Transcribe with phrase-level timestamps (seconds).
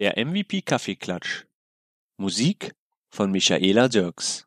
[0.00, 1.44] Der MVP Kaffeeklatsch.
[2.16, 2.72] Musik
[3.10, 4.46] von Michaela Dirks.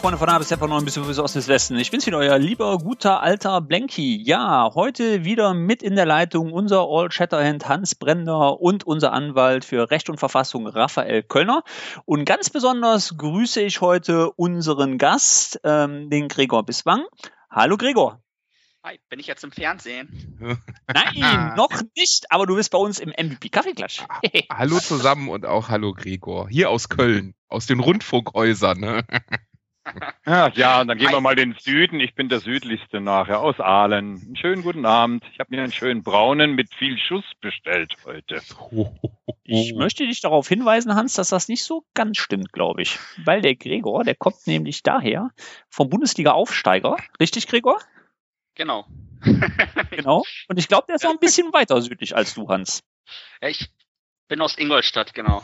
[0.00, 1.76] Freunde von A bis Z von Norden bis aus des Westen.
[1.76, 4.16] Ich bin's wieder, euer lieber, guter, alter Blanky.
[4.24, 9.62] Ja, heute wieder mit in der Leitung unser All Shatterhand Hans Brender und unser Anwalt
[9.66, 11.64] für Recht und Verfassung Raphael Kölner.
[12.06, 17.04] Und ganz besonders grüße ich heute unseren Gast, ähm, den Gregor Biswang.
[17.50, 18.22] Hallo Gregor.
[18.82, 20.38] Hi, bin ich jetzt im Fernsehen?
[20.94, 24.00] Nein, noch nicht, aber du bist bei uns im MVP Kaffeeklatsch.
[24.50, 26.48] hallo zusammen und auch hallo Gregor.
[26.48, 29.02] Hier aus Köln, aus den Rundfunkhäusern.
[30.54, 32.00] Ja, und dann gehen wir mal den Süden.
[32.00, 34.20] Ich bin der südlichste nachher aus Aalen.
[34.20, 35.24] Einen schönen guten Abend.
[35.32, 38.40] Ich habe mir einen schönen braunen mit viel Schuss bestellt heute.
[39.42, 42.98] Ich möchte dich darauf hinweisen, Hans, dass das nicht so ganz stimmt, glaube ich.
[43.24, 45.30] Weil der Gregor, der kommt nämlich daher
[45.68, 46.96] vom Bundesliga-Aufsteiger.
[47.18, 47.80] Richtig, Gregor?
[48.54, 48.86] Genau.
[49.90, 50.24] genau.
[50.48, 52.82] Und ich glaube, der ist noch ein bisschen weiter südlich als du, Hans.
[53.40, 53.70] Ich
[54.28, 55.42] bin aus Ingolstadt, genau.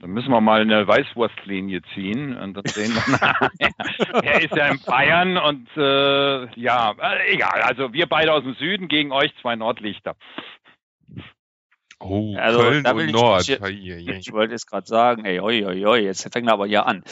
[0.00, 4.80] Dann müssen wir mal eine Weißwurstlinie ziehen und dann sehen wir, er ist ja in
[4.86, 7.62] Bayern und äh, ja, äh, egal.
[7.62, 10.14] Also wir beide aus dem Süden gegen euch zwei Nordlichter.
[12.00, 13.50] Oh, Also, Köln da will und ich Nord.
[13.60, 14.16] ei.
[14.20, 17.02] Ich wollte jetzt gerade sagen, ey, oi, oi, oi, jetzt fängt er aber hier an.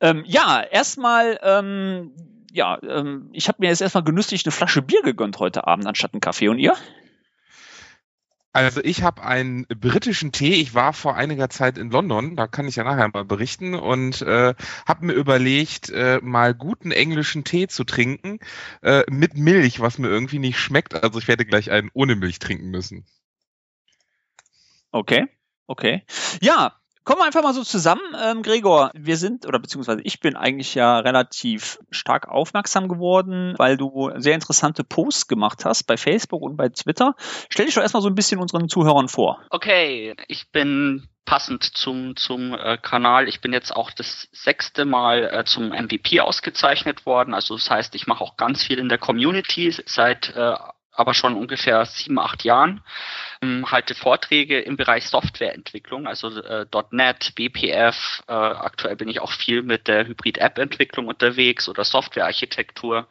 [0.00, 2.12] Ähm, ja, erstmal, ähm,
[2.52, 6.14] ja, ähm, ich habe mir jetzt erstmal genüsslich eine Flasche Bier gegönnt heute Abend anstatt
[6.14, 6.48] einen Kaffee.
[6.48, 6.74] Und ihr?
[8.56, 10.54] Also ich habe einen britischen Tee.
[10.54, 14.22] Ich war vor einiger Zeit in London, da kann ich ja nachher mal berichten und
[14.22, 14.54] äh,
[14.86, 18.38] habe mir überlegt, äh, mal guten englischen Tee zu trinken
[18.80, 20.94] äh, mit Milch, was mir irgendwie nicht schmeckt.
[20.94, 23.04] Also ich werde gleich einen ohne Milch trinken müssen.
[24.90, 25.26] Okay,
[25.66, 26.04] okay.
[26.40, 28.02] Ja, kommen wir einfach mal so zusammen.
[28.20, 33.76] Ähm, Gregor, wir sind, oder beziehungsweise ich bin eigentlich ja relativ stark aufmerksam geworden, weil
[33.76, 37.14] du sehr interessante Posts gemacht hast bei Facebook und bei Twitter.
[37.48, 39.40] Stell dich doch erstmal so ein bisschen unseren Zuhörern vor.
[39.50, 43.28] Okay, ich bin passend zum, zum äh, Kanal.
[43.28, 47.34] Ich bin jetzt auch das sechste Mal äh, zum MVP ausgezeichnet worden.
[47.34, 50.54] Also das heißt, ich mache auch ganz viel in der Community seit äh,
[50.96, 52.82] aber schon ungefähr sieben, acht Jahren.
[53.42, 58.22] Ähm, halte Vorträge im Bereich Softwareentwicklung, also äh, .NET, BPF.
[58.26, 63.06] Äh, aktuell bin ich auch viel mit der Hybrid-App-Entwicklung unterwegs oder Softwarearchitektur.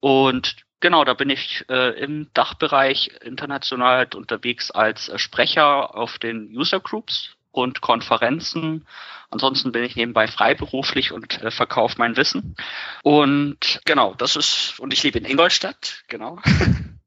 [0.00, 6.18] Und genau, da bin ich äh, im Dachbereich international halt unterwegs als äh, Sprecher auf
[6.18, 8.86] den User Groups und Konferenzen.
[9.30, 12.56] Ansonsten bin ich nebenbei freiberuflich und äh, verkaufe mein Wissen.
[13.02, 16.38] Und genau, das ist, und ich lebe in Ingolstadt, genau.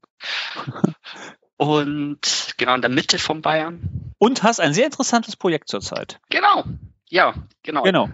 [1.56, 4.14] und genau in der Mitte von Bayern.
[4.18, 6.20] Und hast ein sehr interessantes Projekt zurzeit.
[6.28, 6.64] Genau.
[7.08, 7.82] Ja, genau.
[7.82, 8.08] Genau.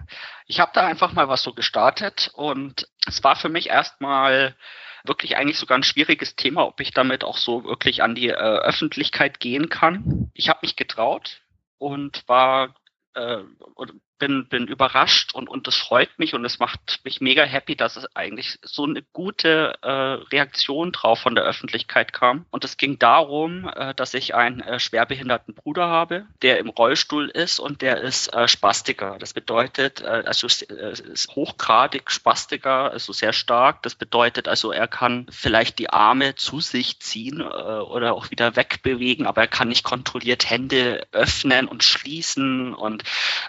[0.45, 4.55] Ich habe da einfach mal was so gestartet und es war für mich erstmal
[5.03, 8.33] wirklich eigentlich sogar ein schwieriges Thema, ob ich damit auch so wirklich an die äh,
[8.33, 10.29] Öffentlichkeit gehen kann.
[10.33, 11.41] Ich habe mich getraut
[11.77, 12.75] und war
[13.13, 13.37] äh,
[14.19, 17.95] bin, bin überrascht und, und das freut mich und es macht mich mega happy, dass
[17.95, 22.45] es eigentlich so eine gute äh, Reaktion drauf von der Öffentlichkeit kam.
[22.51, 27.29] Und es ging darum, äh, dass ich einen äh, schwerbehinderten Bruder habe, der im Rollstuhl
[27.29, 29.17] ist und der ist äh, Spastiker.
[29.19, 33.81] Das bedeutet, äh, also äh, ist hochgradig Spastiker, also sehr stark.
[33.83, 38.55] Das bedeutet also, er kann vielleicht die Arme zu sich ziehen äh, oder auch wieder
[38.55, 43.03] wegbewegen, aber er kann nicht kontrolliert Hände öffnen und schließen und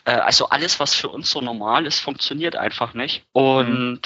[0.05, 3.25] äh, also alles, was für uns so normal ist, funktioniert einfach nicht.
[3.33, 4.03] Und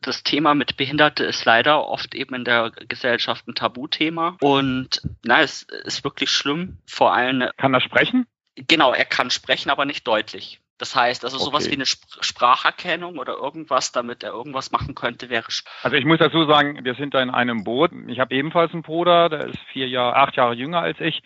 [0.00, 4.36] das Thema mit Behinderte ist leider oft eben in der Gesellschaft ein Tabuthema.
[4.40, 6.78] Und na, es ist wirklich schlimm.
[6.86, 8.26] Vor allem, Kann er sprechen?
[8.54, 10.60] genau, er kann sprechen, aber nicht deutlich.
[10.78, 11.72] Das heißt, also sowas Okay.
[11.72, 15.46] wie eine Sp Spracherkennung oder irgendwas, damit er irgendwas machen könnte, wäre
[15.82, 17.90] Also ich muss dazu sagen, wir sind da in einem Boot.
[18.06, 21.22] Ich habe ebenfalls einen Bruder, der ist vier Jahre, acht Jahre jünger als ich.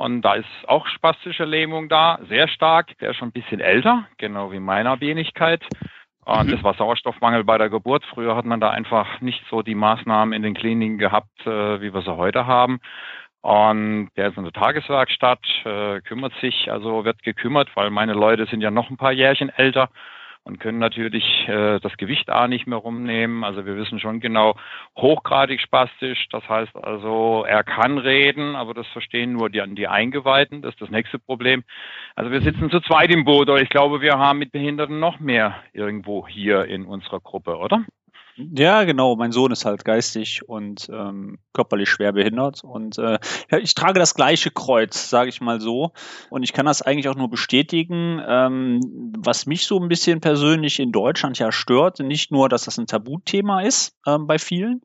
[0.00, 2.96] Und da ist auch spastische Lähmung da, sehr stark.
[3.00, 5.62] Der ist schon ein bisschen älter, genau wie meiner Wenigkeit.
[6.24, 6.52] Und Mhm.
[6.52, 8.02] das war Sauerstoffmangel bei der Geburt.
[8.06, 11.92] Früher hat man da einfach nicht so die Maßnahmen in den Kliniken gehabt, äh, wie
[11.92, 12.80] wir sie heute haben.
[13.42, 18.46] Und der ist in der Tageswerkstatt, äh, kümmert sich, also wird gekümmert, weil meine Leute
[18.46, 19.90] sind ja noch ein paar Jährchen älter
[20.50, 23.44] und können natürlich äh, das Gewicht A nicht mehr rumnehmen.
[23.44, 24.56] Also wir wissen schon genau,
[24.96, 26.26] hochgradig spastisch.
[26.32, 30.60] Das heißt also, er kann reden, aber das verstehen nur die, die Eingeweihten.
[30.60, 31.62] Das ist das nächste Problem.
[32.16, 35.20] Also wir sitzen zu zweit im Boot, aber ich glaube, wir haben mit Behinderten noch
[35.20, 37.84] mehr irgendwo hier in unserer Gruppe, oder?
[38.54, 39.16] Ja, genau.
[39.16, 42.64] Mein Sohn ist halt geistig und ähm, körperlich schwer behindert.
[42.64, 43.18] Und äh,
[43.60, 45.92] ich trage das gleiche Kreuz, sage ich mal so.
[46.30, 48.20] Und ich kann das eigentlich auch nur bestätigen.
[48.26, 48.80] Ähm,
[49.18, 52.86] was mich so ein bisschen persönlich in Deutschland ja stört, nicht nur, dass das ein
[52.86, 54.82] Tabuthema ist ähm, bei vielen,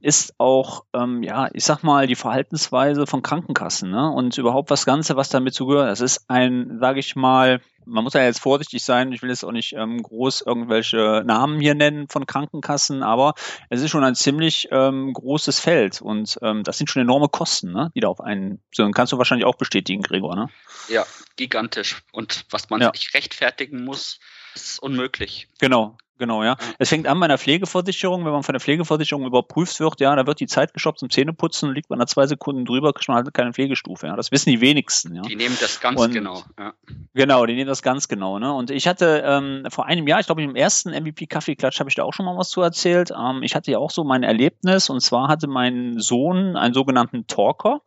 [0.00, 4.10] ist auch, ähm, ja, ich sag mal, die Verhaltensweise von Krankenkassen ne?
[4.10, 5.90] und überhaupt das Ganze, was damit zugehört.
[5.90, 9.44] Das ist ein, sage ich mal, man muss ja jetzt vorsichtig sein, ich will jetzt
[9.44, 13.34] auch nicht ähm, groß irgendwelche Namen hier nennen von Krankenkassen, aber
[13.70, 17.72] es ist schon ein ziemlich ähm, großes Feld und ähm, das sind schon enorme Kosten,
[17.72, 20.48] ne, die da auf einen, so kannst du wahrscheinlich auch bestätigen, Gregor, ne?
[20.88, 21.06] ja,
[21.36, 22.02] gigantisch.
[22.12, 22.92] Und was man Ja.
[22.94, 24.18] sich rechtfertigen muss,
[24.56, 25.48] ist unmöglich.
[25.60, 26.56] Genau, genau, ja.
[26.78, 30.26] Es fängt an bei einer Pflegeversicherung, wenn man von der Pflegeversicherung überprüft wird, ja, da
[30.26, 33.32] wird die Zeit gestoppt zum Zähneputzen, liegt man da zwei Sekunden drüber, kriegt man halt
[33.34, 34.16] keine Pflegestufe, ja.
[34.16, 35.22] Das wissen die wenigsten, ja.
[35.22, 36.42] Die nehmen das ganz Und- genau.
[36.58, 36.72] Ja.
[37.14, 38.38] Genau, die nehmen das ganz genau.
[38.38, 38.52] Ne?
[38.52, 41.94] Und ich hatte ähm, vor einem Jahr, ich glaube im ersten MVP Kaffeeklatsch habe ich
[41.94, 43.10] da auch schon mal was zu erzählt.
[43.10, 47.26] Ähm, ich hatte ja auch so mein Erlebnis und zwar hatte mein Sohn einen sogenannten
[47.26, 47.80] Talker,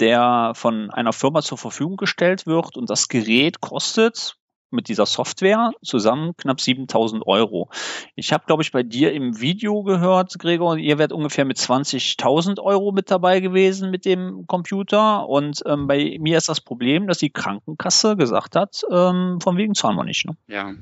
[0.00, 4.36] der von einer Firma zur Verfügung gestellt wird und das Gerät kostet
[4.74, 7.68] mit dieser Software zusammen knapp 7000 Euro.
[8.14, 12.60] Ich habe, glaube ich, bei dir im Video gehört, Gregor, ihr werdet ungefähr mit 20.000
[12.60, 15.28] Euro mit dabei gewesen mit dem Computer.
[15.28, 19.74] Und ähm, bei mir ist das Problem, dass die Krankenkasse gesagt hat, ähm, von wegen
[19.74, 20.26] zahlen wir nicht.
[20.26, 20.36] Ne?
[20.48, 20.72] Ja.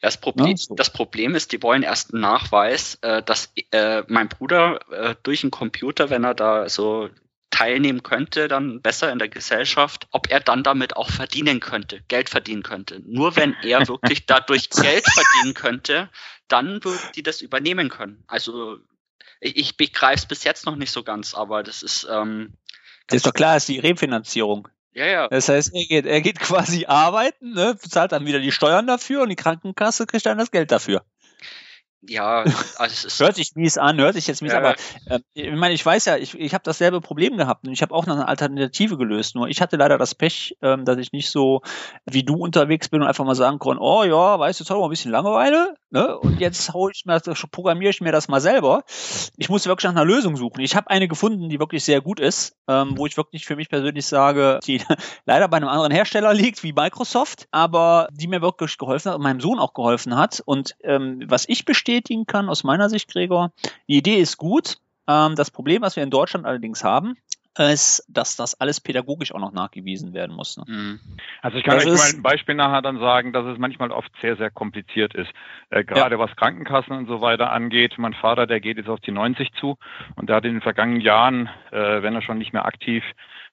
[0.00, 0.74] Ja, das, Problem, Ja, so.
[0.76, 5.42] das Problem ist, die wollen erst einen Nachweis, äh, dass äh, mein Bruder äh, durch
[5.42, 7.08] einen Computer, wenn er da so
[7.58, 12.28] teilnehmen könnte, dann besser in der Gesellschaft, ob er dann damit auch verdienen könnte, Geld
[12.28, 13.00] verdienen könnte.
[13.04, 16.08] Nur wenn er wirklich dadurch Geld verdienen könnte,
[16.46, 18.22] dann würden die das übernehmen können.
[18.28, 18.78] Also
[19.40, 22.54] ich, ich begreife es bis jetzt noch nicht so ganz, aber das ist ähm,
[23.08, 24.68] Das ist doch klar, ist die Refinanzierung.
[24.92, 28.52] ja ja Das heißt, er geht, er geht quasi arbeiten, ne, bezahlt dann wieder die
[28.52, 31.04] Steuern dafür und die Krankenkasse kriegt dann das Geld dafür.
[32.02, 32.44] Ja
[32.76, 34.58] also es ist Hört sich mies an, hört sich jetzt mies, Ja.
[34.58, 34.74] aber
[35.06, 37.94] äh, ich meine, ich weiß ja, ich, ich habe dasselbe Problem gehabt und ich habe
[37.94, 39.34] auch noch eine Alternative gelöst.
[39.34, 41.62] Nur ich hatte leider das Pech, ähm, dass ich nicht so
[42.06, 44.80] wie du unterwegs bin und einfach mal sagen konnte, oh ja, weißt du, jetzt haben
[44.80, 46.16] wir ein bisschen Langeweile, ne?
[46.18, 48.84] Und jetzt hau ich mir, das- programmiere ich mir das mal selber.
[49.36, 50.60] Ich muss wirklich nach einer Lösung suchen.
[50.60, 53.68] Ich habe eine gefunden, die wirklich sehr gut ist, ähm, wo ich wirklich für mich
[53.68, 54.82] persönlich sage, die
[55.26, 59.22] leider bei einem anderen Hersteller liegt, wie Microsoft, aber die mir wirklich geholfen hat und
[59.22, 60.42] meinem Sohn auch geholfen hat.
[60.44, 63.52] Und ähm, was ich bestätigen kann aus meiner Sicht, Gregor,
[63.88, 64.76] die Idee ist gut.
[65.08, 67.16] Ähm, das Problem, was wir in Deutschland allerdings haben,
[67.58, 70.58] ist, dass das alles pädagogisch auch noch nachgewiesen werden muss.
[70.58, 70.64] Ne?
[70.68, 71.00] Mhm.
[71.42, 74.10] Also ich kann Das euch mal ein Beispiel nachher dann sagen, dass es manchmal oft
[74.20, 75.30] sehr, sehr kompliziert ist.
[75.70, 77.94] Äh, gerade was Krankenkassen und so weiter angeht.
[77.96, 79.78] Mein Vater, der geht jetzt auf die 90 zu
[80.14, 83.02] und der hat in den vergangenen Jahren, äh, wenn er schon nicht mehr aktiv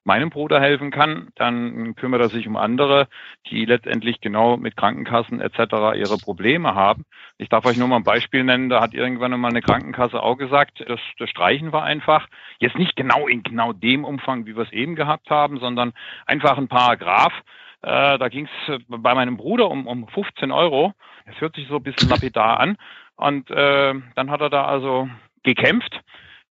[0.06, 3.08] meinem Bruder helfen kann, dann kümmert er sich um andere,
[3.50, 5.98] die letztendlich genau mit Krankenkassen etc.
[5.98, 7.06] ihre Probleme haben.
[7.38, 10.38] Ich darf euch nur mal ein Beispiel nennen, da hat irgendwann mal eine Krankenkasse auch
[10.38, 12.28] gesagt, das, das streichen wir einfach.
[12.60, 15.94] Jetzt nicht genau in genau dem Umfang, wie wir es eben gehabt haben, sondern
[16.28, 17.34] einfach ein Paragraph.
[17.82, 20.94] Äh, da ging es bei meinem Bruder um, um 15 Euro.
[21.26, 22.78] Es hört sich so ein bisschen lapidar an.
[23.16, 25.10] Und äh, dann hat er da also
[25.44, 26.02] gekämpft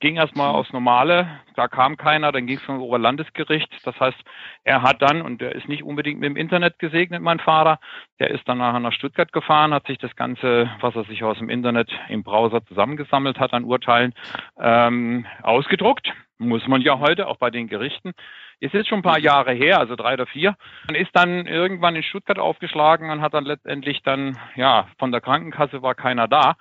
[0.00, 3.68] ging erstmal aufs Normale, da kam keiner, dann ging es zum Oberlandesgericht.
[3.84, 4.18] Das heißt,
[4.64, 7.80] er hat dann, und der ist nicht unbedingt mit dem Internet gesegnet, mein Vater,
[8.20, 11.38] der ist dann nachher nach Stuttgart gefahren, hat sich das Ganze, was er sich aus
[11.38, 14.14] dem Internet im Browser zusammengesammelt hat an Urteilen,
[14.60, 16.12] ähm, ausgedruckt.
[16.38, 18.12] Muss man ja heute, auch bei den Gerichten.
[18.60, 20.56] Es ist schon ein paar Jahre her, also drei oder vier.
[20.86, 25.20] Man ist dann irgendwann in Stuttgart aufgeschlagen und hat dann letztendlich dann, ja, von der
[25.20, 26.54] Krankenkasse war keiner da.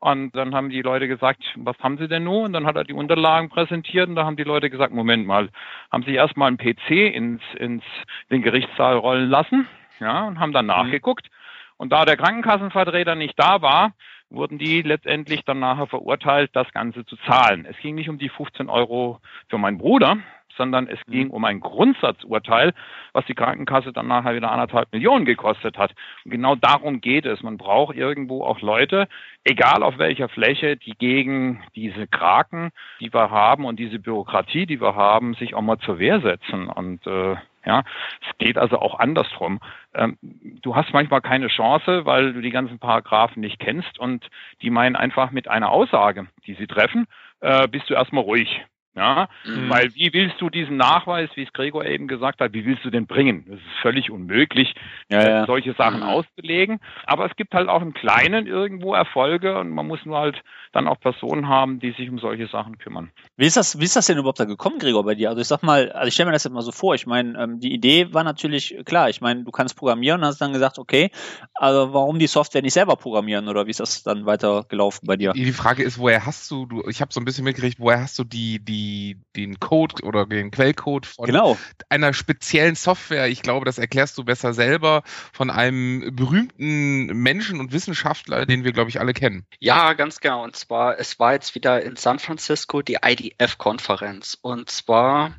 [0.00, 2.46] Und dann haben die Leute gesagt, was haben Sie denn nun?
[2.46, 5.50] Und dann hat er die Unterlagen präsentiert und da haben die Leute gesagt, Moment mal,
[5.92, 7.84] haben Sie erstmal einen PC ins, ins
[8.30, 9.68] den Gerichtssaal rollen lassen,
[10.00, 11.28] ja, und haben dann nachgeguckt.
[11.76, 13.92] Und da der Krankenkassenvertreter nicht da war,
[14.30, 17.66] wurden die letztendlich dann nachher verurteilt, das Ganze zu zahlen.
[17.68, 20.18] Es ging nicht um die 15 Euro für meinen Bruder,
[20.60, 22.74] sondern es ging um ein Grundsatzurteil,
[23.14, 25.94] was die Krankenkasse dann nachher wieder anderthalb Millionen gekostet hat.
[26.26, 27.42] Und genau darum geht es.
[27.42, 29.08] Man braucht irgendwo auch Leute,
[29.42, 34.82] egal auf welcher Fläche, die gegen diese Kraken, die wir haben und diese Bürokratie, die
[34.82, 36.68] wir haben, sich auch mal zur Wehr setzen.
[36.68, 37.84] Und äh, ja,
[38.20, 39.60] es geht also auch andersrum.
[39.94, 44.28] Ähm, du hast manchmal keine Chance, weil du die ganzen Paragraphen nicht kennst und
[44.60, 47.06] die meinen einfach mit einer Aussage, die sie treffen,
[47.40, 48.62] äh, bist du erstmal ruhig.
[48.96, 49.70] Ja, mhm.
[49.70, 52.90] weil wie willst du diesen Nachweis, wie es Gregor eben gesagt hat, wie willst du
[52.90, 53.44] den bringen?
[53.48, 54.74] Das ist völlig unmöglich,
[55.08, 55.46] ja, ja.
[55.46, 56.08] solche Sachen mhm.
[56.08, 56.80] auszulegen.
[57.06, 60.42] Aber es gibt halt auch im Kleinen irgendwo Erfolge und man muss nur halt
[60.72, 63.12] dann auch Personen haben, die sich um solche Sachen kümmern.
[63.36, 65.28] Wie ist das, wie ist das denn überhaupt da gekommen, Gregor, bei dir?
[65.28, 66.96] Also ich sag mal, also ich stelle mir das jetzt mal so vor.
[66.96, 69.08] Ich meine, ähm, die Idee war natürlich klar.
[69.08, 71.10] Ich meine, du kannst programmieren und hast dann gesagt, okay,
[71.54, 75.16] also warum die Software nicht selber programmieren oder wie ist das dann weiter gelaufen bei
[75.16, 75.32] dir?
[75.32, 78.18] Die Frage ist, woher hast du, du ich habe so ein bisschen mitgekriegt, woher hast
[78.18, 81.58] du die, die die, den Code oder den Quellcode von genau.
[81.88, 87.72] einer speziellen Software, ich glaube, das erklärst du besser selber, von einem berühmten Menschen und
[87.72, 89.46] Wissenschaftler, den wir, glaube ich, alle kennen.
[89.58, 90.42] Ja, ganz genau.
[90.42, 94.38] Und zwar, es war jetzt wieder in San Francisco die IDF-Konferenz.
[94.40, 95.34] Und zwar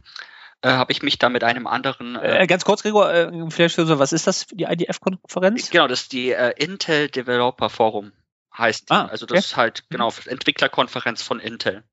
[0.62, 2.16] äh, habe ich mich da mit einem anderen.
[2.16, 5.72] Äh, äh, ganz kurz, Gregor, äh, vielleicht für so, was ist das, die IDF-Konferenz?
[5.72, 8.12] Genau, das ist die äh, Intel Developer Forum
[8.58, 8.92] heißt.
[8.92, 9.40] Ah, also das okay.
[9.40, 11.84] ist halt genau Entwicklerkonferenz von Intel.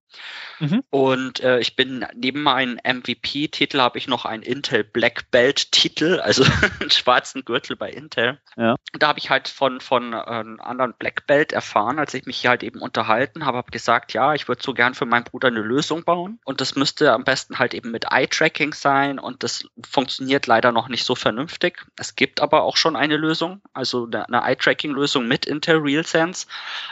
[0.61, 0.83] Mhm.
[0.91, 6.45] Und äh, ich bin neben meinem MVP-Titel habe ich noch einen Intel Black Belt-Titel, also
[6.81, 8.39] einen schwarzen Gürtel bei Intel.
[8.57, 8.77] Ja.
[8.93, 12.39] Da habe ich halt von von äh, einem anderen Black Belt erfahren, als ich mich
[12.39, 15.49] hier halt eben unterhalten habe, habe gesagt, ja, ich würde so gern für meinen Bruder
[15.49, 19.69] eine Lösung bauen und das müsste am besten halt eben mit Eye-Tracking sein und das
[19.89, 21.87] funktioniert leider noch nicht so vernünftig.
[21.97, 26.47] Es gibt aber auch schon eine Lösung, also eine, eine Eye-Tracking-Lösung mit Intel RealSense,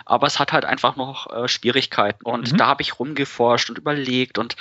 [0.05, 2.57] aber es hat halt einfach noch äh, Schwierigkeiten und mhm.
[2.57, 4.57] da habe ich rumgeforscht geforscht und überlegt und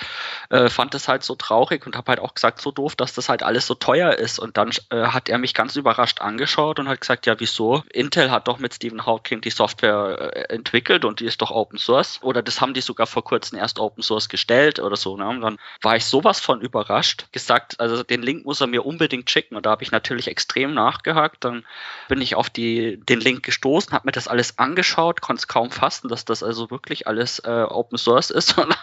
[0.50, 3.30] äh, fand das halt so traurig und habe halt auch gesagt, so doof, dass das
[3.30, 4.40] halt alles so teuer ist.
[4.40, 7.84] Und dann äh, hat er mich ganz überrascht angeschaut und hat gesagt, ja, wieso?
[7.92, 11.80] Intel hat doch mit Stephen Hawking die Software äh, entwickelt und die ist doch Open
[11.80, 12.20] Source.
[12.22, 15.18] Oder das haben die sogar vor kurzem erst Open Source gestellt oder so.
[15.18, 15.28] Ne?
[15.28, 19.30] Und dann war ich sowas von überrascht, gesagt, also den Link muss er mir unbedingt
[19.30, 19.56] schicken.
[19.56, 21.44] Und da habe ich natürlich extrem nachgehakt.
[21.44, 21.66] Dann
[22.08, 25.72] bin ich auf die, den Link gestoßen, habe mir das alles angeschaut, konnte es kaum
[25.72, 28.58] fassen, dass das also wirklich alles äh, Open Source ist.
[28.58, 28.76] Und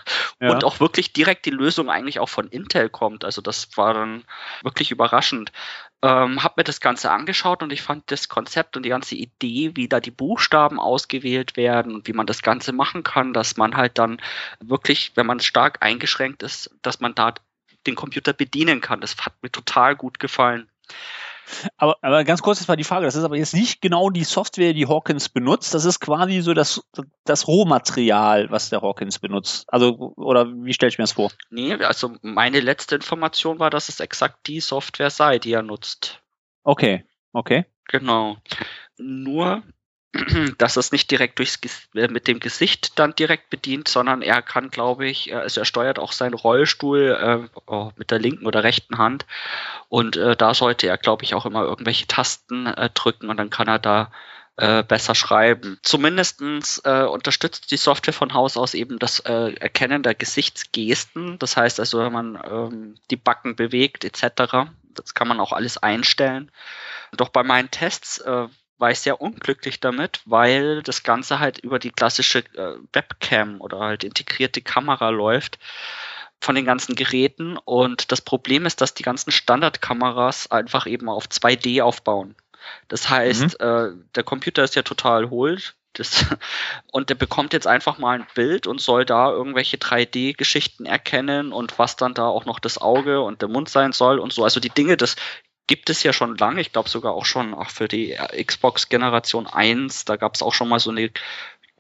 [0.43, 0.51] ja.
[0.51, 3.25] und auch wirklich direkt die Lösung eigentlich auch von Intel kommt.
[3.25, 4.25] Also das war dann
[4.63, 5.53] wirklich überraschend.
[6.03, 9.71] Ähm, habe mir das Ganze angeschaut und ich fand das Konzept und die ganze Idee,
[9.75, 13.77] wie da die Buchstaben ausgewählt werden und wie man das Ganze machen kann, dass man
[13.77, 14.21] halt dann
[14.59, 17.35] wirklich, wenn man stark eingeschränkt ist, dass man da
[17.87, 19.01] den Computer bedienen kann.
[19.01, 20.69] Das hat mir total gut gefallen.
[21.77, 23.05] Aber, aber ganz kurz, das war die Frage.
[23.05, 25.75] Das ist aber jetzt nicht genau die Software, die Hawkins benutzt.
[25.75, 26.83] Das ist quasi so das,
[27.25, 29.65] das Rohmaterial, was der Hawkins benutzt.
[29.69, 31.31] Also, oder wie stelle ich mir das vor?
[31.51, 36.23] Nee, also meine letzte Information war, dass es exakt die Software sei, die er nutzt.
[36.65, 37.67] Okay, okay.
[37.89, 38.37] Genau.
[38.97, 39.63] Nur
[40.59, 41.59] dass es nicht direkt durchs
[41.95, 45.65] äh, mit dem Gesicht dann direkt bedient, sondern er kann, glaube ich, äh, also er
[45.65, 49.25] steuert auch seinen Rollstuhl äh, oh, mit der linken oder rechten Hand
[49.89, 53.49] und äh, da sollte er, glaube ich, auch immer irgendwelche Tasten äh, drücken und dann
[53.49, 54.13] kann er da
[54.59, 55.79] äh, besser schreiben.
[55.83, 61.39] Zumindestens unterstützt die Software von Haus aus eben das Erkennen der Gesichtsgesten.
[61.39, 65.79] Das heißt also, wenn man ähm, die Backen bewegt etc., das kann man auch alles
[65.79, 66.51] einstellen.
[67.17, 68.23] Doch bei meinen Tests
[68.83, 73.79] war ich sehr unglücklich damit, weil das Ganze halt über die klassische äh, Webcam oder
[73.79, 75.61] halt integrierte Kamera läuft
[76.41, 77.57] von den ganzen Geräten.
[77.57, 82.35] Und das Problem ist, dass die ganzen Standardkameras einfach eben auf 2D aufbauen.
[82.89, 83.67] Das heißt, mhm.
[83.67, 85.59] äh, der Computer ist ja total hohl.
[85.93, 86.27] Das,
[86.91, 91.79] und der bekommt jetzt einfach mal ein Bild und soll da irgendwelche 3D-Geschichten erkennen und
[91.79, 94.43] was dann da auch noch das Auge und der Mund sein soll und so.
[94.43, 95.15] Also die Dinge, das
[95.67, 99.47] gibt es ja schon lange, ich glaube sogar auch schon auch für die Xbox Generation
[99.47, 101.11] 1, da gab es auch schon mal so eine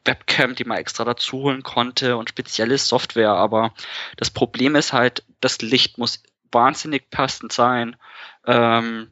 [0.04, 3.72] Webcam, die man extra dazu holen konnte und spezielle Software, aber
[4.16, 7.96] das Problem ist halt, das Licht muss wahnsinnig passend sein.
[8.46, 9.10] Ähm,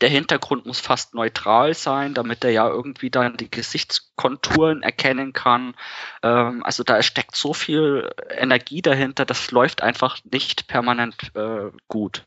[0.00, 5.74] der Hintergrund muss fast neutral sein, damit er ja irgendwie dann die Gesichtskonturen erkennen kann.
[6.22, 12.24] Ähm, also da steckt so viel Energie dahinter, das läuft einfach nicht permanent äh, gut.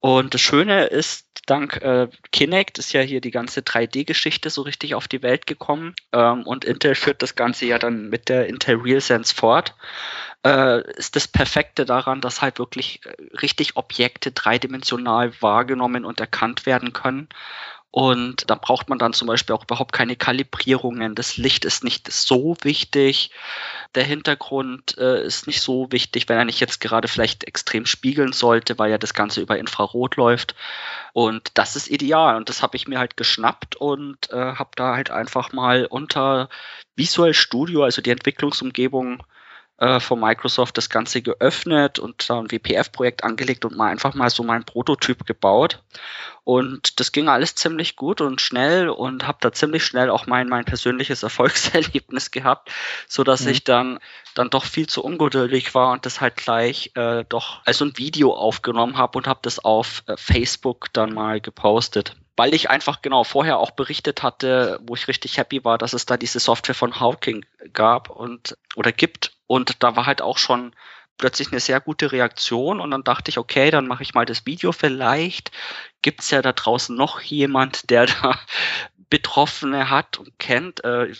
[0.00, 4.94] Und das Schöne ist, dank äh, Kinect ist ja hier die ganze 3D-Geschichte so richtig
[4.94, 5.94] auf die Welt gekommen.
[6.12, 9.74] Ähm, und Intel führt das Ganze ja dann mit der Intel RealSense fort.
[10.46, 16.64] Äh, ist das Perfekte daran, dass halt wirklich äh, richtig Objekte dreidimensional wahrgenommen und erkannt
[16.64, 17.28] werden können.
[17.90, 21.14] Und da braucht man dann zum Beispiel auch überhaupt keine Kalibrierungen.
[21.14, 23.30] Das Licht ist nicht so wichtig.
[23.94, 28.34] Der Hintergrund äh, ist nicht so wichtig, wenn er nicht jetzt gerade vielleicht extrem spiegeln
[28.34, 30.54] sollte, weil ja das Ganze über Infrarot läuft.
[31.14, 32.36] Und das ist ideal.
[32.36, 36.50] Und das habe ich mir halt geschnappt und äh, habe da halt einfach mal unter
[36.94, 39.22] Visual Studio, also die Entwicklungsumgebung,
[39.78, 44.28] äh, von Microsoft das Ganze geöffnet und da ein WPF-Projekt angelegt und mal einfach mal
[44.28, 45.82] so mein Prototyp gebaut.
[46.44, 50.48] Und das ging alles ziemlich gut und schnell und habe da ziemlich schnell auch mein,
[50.48, 52.70] mein persönliches Erfolgserlebnis gehabt,
[53.06, 53.50] so dass mhm.
[53.50, 53.98] ich dann,
[54.34, 58.34] dann doch viel zu ungeduldig war und das halt gleich äh, doch als ein Video
[58.34, 63.24] aufgenommen habe und habe das auf äh, Facebook dann mal gepostet weil ich einfach genau
[63.24, 67.00] vorher auch berichtet hatte, wo ich richtig happy war, dass es da diese Software von
[67.00, 70.72] Hawking gab und oder gibt und da war halt auch schon
[71.16, 72.78] plötzlich eine sehr gute Reaktion.
[72.78, 74.70] Und dann dachte ich, okay, dann mache ich mal das Video.
[74.70, 75.50] Vielleicht
[76.02, 78.38] gibt's ja da draußen noch jemand, der da
[79.10, 81.12] Betroffene hat und kennt, äh,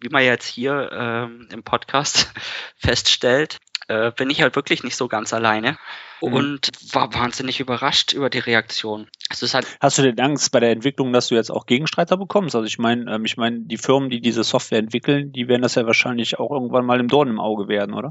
[0.00, 2.32] wie man jetzt hier äh, im Podcast
[2.76, 3.56] feststellt.
[3.88, 5.78] Äh, bin ich halt wirklich nicht so ganz alleine
[6.20, 6.32] mhm.
[6.32, 9.08] und war wahnsinnig überrascht über die Reaktion.
[9.30, 12.16] Es ist halt Hast du denn Angst bei der Entwicklung, dass du jetzt auch Gegenstreiter
[12.16, 12.54] bekommst?
[12.54, 15.74] Also ich meine, ähm, ich meine, die Firmen, die diese Software entwickeln, die werden das
[15.74, 18.10] ja wahrscheinlich auch irgendwann mal im Dorn im Auge werden, oder?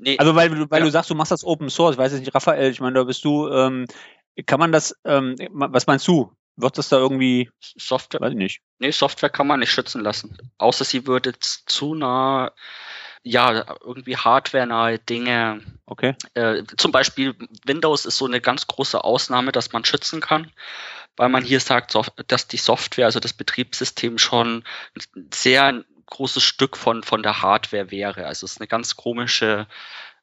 [0.00, 0.84] Nee, also weil, weil ja.
[0.84, 3.04] du sagst, du machst das Open Source, ich weiß jetzt nicht, Raphael, ich meine, da
[3.04, 3.86] bist du, ähm,
[4.46, 6.32] kann man das, ähm, was meinst du?
[6.56, 8.20] Wird das da irgendwie Software?
[8.20, 8.62] Weiß ich nicht.
[8.80, 10.36] Nee, Software kann man nicht schützen lassen.
[10.58, 12.52] Außer sie würde zu nah
[13.28, 15.60] ja, irgendwie hardware-nahe Dinge.
[15.84, 16.14] Okay.
[16.34, 20.50] Äh, zum Beispiel Windows ist so eine ganz große Ausnahme, dass man schützen kann,
[21.16, 21.94] weil man hier sagt,
[22.26, 24.64] dass die Software, also das Betriebssystem schon
[25.14, 28.26] ein sehr großes Stück von, von der Hardware wäre.
[28.26, 29.66] Also es ist eine ganz komische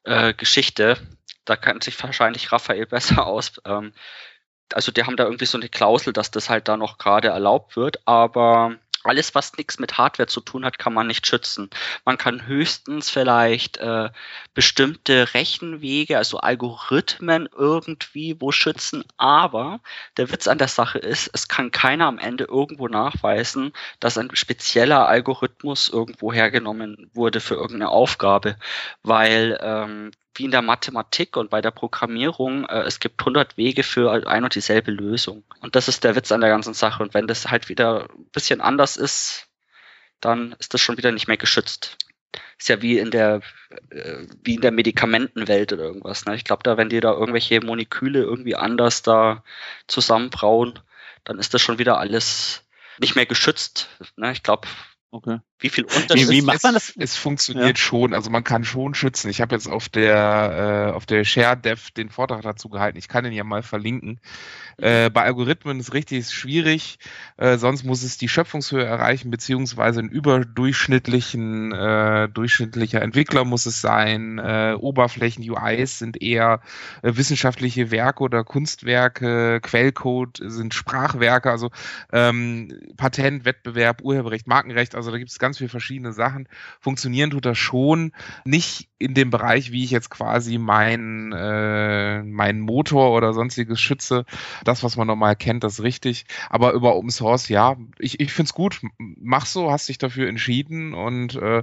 [0.02, 0.98] äh, Geschichte.
[1.44, 3.60] Da kennt sich wahrscheinlich Raphael besser aus.
[3.64, 3.92] Ähm,
[4.72, 7.76] also die haben da irgendwie so eine Klausel, dass das halt da noch gerade erlaubt
[7.76, 8.74] wird, aber
[9.06, 11.70] alles, was nichts mit Hardware zu tun hat, kann man nicht schützen.
[12.04, 14.10] Man kann höchstens vielleicht äh,
[14.54, 19.80] bestimmte Rechenwege, also Algorithmen irgendwie wo schützen, aber
[20.16, 24.34] der Witz an der Sache ist, es kann keiner am Ende irgendwo nachweisen, dass ein
[24.34, 28.56] spezieller Algorithmus irgendwo hergenommen wurde für irgendeine Aufgabe,
[29.02, 33.82] weil ähm, wie in der Mathematik und bei der Programmierung, äh, es gibt 100 Wege
[33.82, 35.44] für ein und dieselbe Lösung.
[35.60, 37.02] Und das ist der Witz an der ganzen Sache.
[37.02, 39.48] Und wenn das halt wieder ein bisschen anders ist,
[40.20, 41.96] dann ist das schon wieder nicht mehr geschützt.
[42.58, 43.40] Ist ja wie in der,
[43.90, 46.24] äh, wie in der Medikamentenwelt oder irgendwas.
[46.24, 46.34] Ne?
[46.36, 49.42] Ich glaube, da, wenn die da irgendwelche Moleküle irgendwie anders da
[49.86, 50.78] zusammenbrauen,
[51.24, 52.64] dann ist das schon wieder alles
[52.98, 53.88] nicht mehr geschützt.
[54.16, 54.32] Ne?
[54.32, 54.68] Ich glaube,
[55.16, 55.38] Okay.
[55.58, 56.28] Wie viel Unterschied?
[56.28, 56.90] Wie, wie macht man das?
[56.90, 57.76] Es, es funktioniert ja.
[57.76, 59.30] schon, also man kann schon schützen.
[59.30, 62.98] Ich habe jetzt auf der äh, auf der Share Dev den Vortrag dazu gehalten.
[62.98, 64.20] Ich kann den ja mal verlinken.
[64.78, 66.98] Äh, bei Algorithmen ist richtig schwierig,
[67.38, 73.80] äh, sonst muss es die Schöpfungshöhe erreichen, beziehungsweise ein überdurchschnittlichen, äh, durchschnittlicher Entwickler muss es
[73.80, 74.38] sein.
[74.38, 76.60] Äh, Oberflächen, UIs sind eher
[77.02, 81.70] äh, wissenschaftliche Werke oder Kunstwerke, Quellcode sind Sprachwerke, also
[82.12, 86.48] ähm, Patent, Wettbewerb, Urheberrecht, Markenrecht, also da gibt es ganz viele verschiedene Sachen.
[86.80, 88.12] Funktionieren tut das schon,
[88.44, 94.24] nicht in dem Bereich, wie ich jetzt quasi meinen äh, meinen Motor oder sonstiges schütze
[94.64, 96.26] das, was man normal kennt, das ist richtig.
[96.50, 98.80] Aber über Open Source, ja, ich, ich finde es gut.
[98.98, 101.62] Mach so, hast dich dafür entschieden und äh,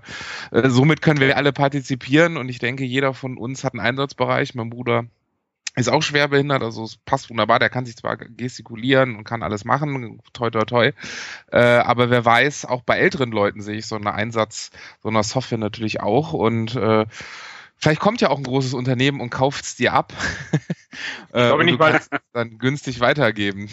[0.52, 4.56] äh, somit können wir alle partizipieren und ich denke, jeder von uns hat einen Einsatzbereich.
[4.56, 5.06] Mein Bruder
[5.76, 9.44] ist auch schwer behindert, also es passt wunderbar, der kann sich zwar gestikulieren und kann
[9.44, 10.92] alles machen, toi toi toi,
[11.52, 15.24] äh, aber wer weiß, auch bei älteren Leuten sehe ich so einen Einsatz so einer
[15.24, 17.06] Software natürlich auch und äh,
[17.76, 20.14] Vielleicht kommt ja auch ein großes Unternehmen und kauft es dir ab.
[20.54, 20.62] ich
[21.34, 22.00] glaube nicht mal.
[22.32, 23.68] Dann günstig weitergeben.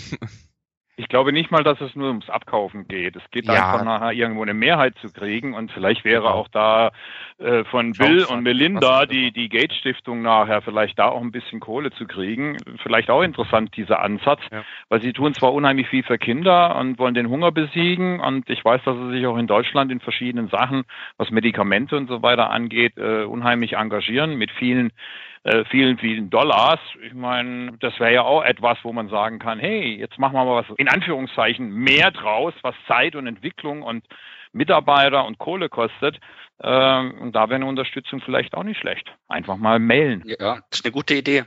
[1.00, 3.16] Ich glaube nicht mal, dass es nur ums Abkaufen geht.
[3.16, 3.54] Es geht ja.
[3.54, 6.34] einfach nachher irgendwo eine Mehrheit zu kriegen und vielleicht wäre genau.
[6.34, 6.90] auch da
[7.38, 11.58] äh, von Bill und Melinda die, die Gates Stiftung nachher vielleicht da auch ein bisschen
[11.58, 12.58] Kohle zu kriegen.
[12.82, 14.62] Vielleicht auch interessant, dieser Ansatz, ja.
[14.90, 18.62] weil sie tun zwar unheimlich viel für Kinder und wollen den Hunger besiegen und ich
[18.62, 20.82] weiß, dass sie sich auch in Deutschland in verschiedenen Sachen,
[21.16, 24.92] was Medikamente und so weiter angeht, äh, unheimlich engagieren mit vielen
[25.42, 26.80] äh, vielen, vielen Dollars.
[27.02, 30.44] Ich meine, das wäre ja auch etwas, wo man sagen kann, hey, jetzt machen wir
[30.44, 34.04] mal was in Anführungszeichen mehr draus, was Zeit und Entwicklung und
[34.52, 36.18] Mitarbeiter und Kohle kostet.
[36.62, 39.10] Ähm, und da wäre eine Unterstützung vielleicht auch nicht schlecht.
[39.28, 40.22] Einfach mal mailen.
[40.26, 41.44] Ja, das ist eine gute Idee.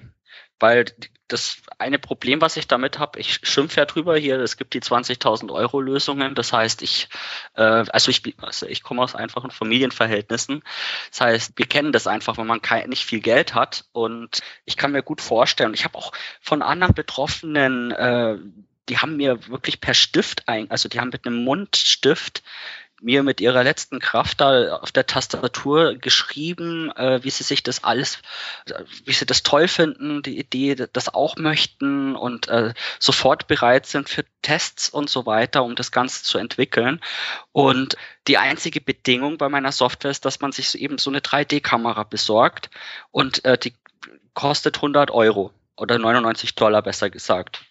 [0.60, 0.86] Weil
[1.28, 4.82] das eine Problem, was ich damit habe, ich schimpfe ja drüber hier, es gibt die
[4.82, 6.36] 20.000 Euro Lösungen.
[6.36, 7.10] Das heißt, ich,
[7.56, 10.63] äh, also ich, also ich komme aus einfachen Familienverhältnissen.
[11.10, 13.86] Das heißt, wir kennen das einfach, wenn man kein, nicht viel Geld hat.
[13.94, 18.38] Und ich kann mir gut vorstellen, ich habe auch von anderen Betroffenen äh,
[18.89, 22.44] die haben mir wirklich per Stift ein, also die haben mit einem Mundstift
[23.04, 27.84] mir mit ihrer letzten Kraft da auf der Tastatur geschrieben, äh, wie sie sich das
[27.84, 28.20] alles,
[29.06, 34.10] wie sie das toll finden, die Idee, das auch möchten und äh, sofort bereit sind
[34.10, 37.02] für Tests und so weiter, um das Ganze zu entwickeln.
[37.52, 42.04] Und die einzige Bedingung bei meiner Software ist, dass man sich eben so eine 3D-Kamera
[42.04, 42.70] besorgt
[43.12, 43.74] und äh, die
[44.34, 47.62] kostet 100 Euro oder 99 Dollar besser gesagt.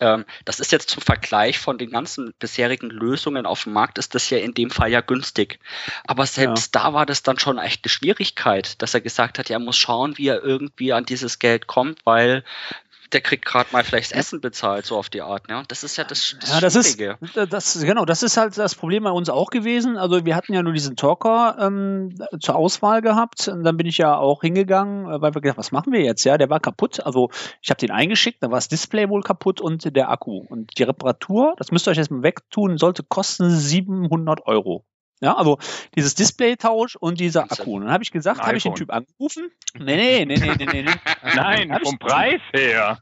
[0.00, 4.14] Ähm, das ist jetzt zum Vergleich von den ganzen bisherigen Lösungen auf dem Markt, ist
[4.14, 5.60] das ja in dem Fall ja günstig.
[6.06, 6.82] Aber selbst ja.
[6.82, 10.16] da war das dann schon echt eine Schwierigkeit, dass er gesagt hat, er muss schauen,
[10.16, 12.44] wie er irgendwie an dieses Geld kommt, weil
[13.12, 15.48] der kriegt gerade mal vielleicht Essen bezahlt, so auf die Art.
[15.48, 15.62] Ne?
[15.68, 17.18] Das ist ja das, das ja, das Schwierige.
[17.20, 19.96] Ist, das, genau, das ist halt das Problem bei uns auch gewesen.
[19.96, 23.48] Also wir hatten ja nur diesen Talker ähm, zur Auswahl gehabt.
[23.48, 26.24] Und dann bin ich ja auch hingegangen, äh, weil wir gedacht, was machen wir jetzt?
[26.24, 27.00] Ja, der war kaputt.
[27.00, 30.44] Also ich habe den eingeschickt, dann war das Display wohl kaputt und der Akku.
[30.48, 34.84] Und die Reparatur, das müsst ihr euch jetzt mal wegtun, sollte kosten 700 Euro.
[35.22, 35.58] Ja, also
[35.94, 37.76] dieses Display-Tausch und dieser Akku.
[37.76, 39.50] Und dann habe ich gesagt, habe ich den Typ angerufen?
[39.78, 40.90] Nee, nee, nee, nee, nee, nee.
[41.34, 42.98] Nein, vom Preis her.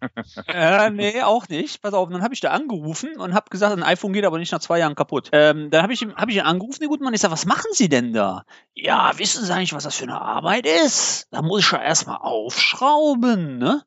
[0.48, 1.81] Äh, nee, auch nicht.
[1.81, 4.50] Pass auf, dann habe ich da angerufen und habe gesagt, ein iPhone geht aber nicht
[4.50, 5.28] nach zwei Jahren kaputt.
[5.33, 7.14] Ähm, dann habe ich, hab ich ihn angerufen, den guten Mann.
[7.14, 8.44] Ich sage, was machen Sie denn da?
[8.74, 11.28] Ja, wissen Sie eigentlich, was das für eine Arbeit ist?
[11.31, 13.85] Da muss ich ja erstmal aufschrauben, ne?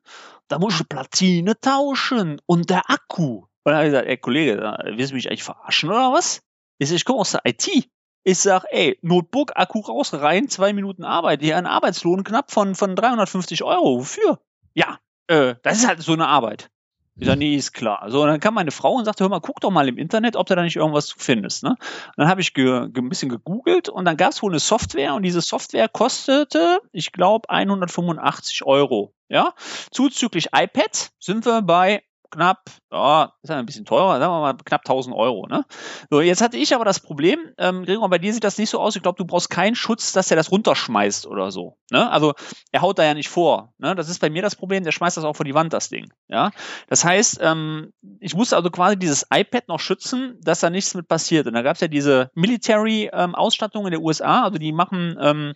[0.48, 3.42] Da muss ich Platine tauschen und der Akku.
[3.64, 6.42] Und dann habe ich gesagt, ey Kollege, willst du mich eigentlich verarschen oder was?
[6.78, 7.88] Ich, sag, ich komme aus der IT.
[8.24, 11.42] Ich sag, ey, Notebook, Akku raus, rein, zwei Minuten Arbeit.
[11.42, 13.98] Hier ein Arbeitslohn knapp von, von 350 Euro.
[13.98, 14.38] Wofür?
[14.74, 16.70] Ja, äh, das ist halt so eine Arbeit.
[17.16, 18.10] Ich sag, nee, ist klar.
[18.10, 20.36] So, und dann kam meine Frau und sagte, hör mal, guck doch mal im Internet,
[20.36, 21.62] ob du da nicht irgendwas findest.
[21.62, 21.76] Ne?
[22.16, 25.22] Dann habe ich ge, ein bisschen gegoogelt und dann gab es wohl eine Software und
[25.22, 29.14] diese Software kostete, ich glaube, 185 Euro.
[29.28, 29.54] Ja,
[29.90, 32.02] zuzüglich iPad sind wir bei
[32.32, 35.46] knapp, ja, ist ja ein bisschen teurer, sagen wir mal knapp 1000 Euro.
[35.46, 35.64] Ne?
[36.10, 38.80] So, jetzt hatte ich aber das Problem, ähm, Gregor, bei dir sieht das nicht so
[38.80, 38.96] aus.
[38.96, 41.76] Ich glaube, du brauchst keinen Schutz, dass er das runterschmeißt oder so.
[41.90, 42.10] Ne?
[42.10, 42.34] Also
[42.72, 43.72] er haut da ja nicht vor.
[43.78, 43.94] Ne?
[43.94, 46.12] Das ist bei mir das Problem, der schmeißt das auch vor die Wand, das Ding.
[46.28, 46.50] Ja,
[46.88, 51.06] das heißt, ähm, ich musste also quasi dieses iPad noch schützen, dass da nichts mit
[51.06, 51.46] passiert.
[51.46, 55.54] Und da gab es ja diese Military-Ausstattung ähm, in der USA, also die machen ähm,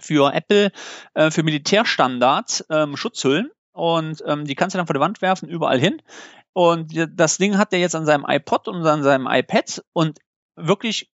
[0.00, 0.72] für Apple
[1.14, 5.48] äh, für Militärstandards ähm, Schutzhüllen und ähm, die kannst du dann vor die Wand werfen,
[5.48, 6.00] überall hin.
[6.54, 10.18] Und das Ding hat er jetzt an seinem iPod und an seinem iPad und
[10.56, 11.10] wirklich,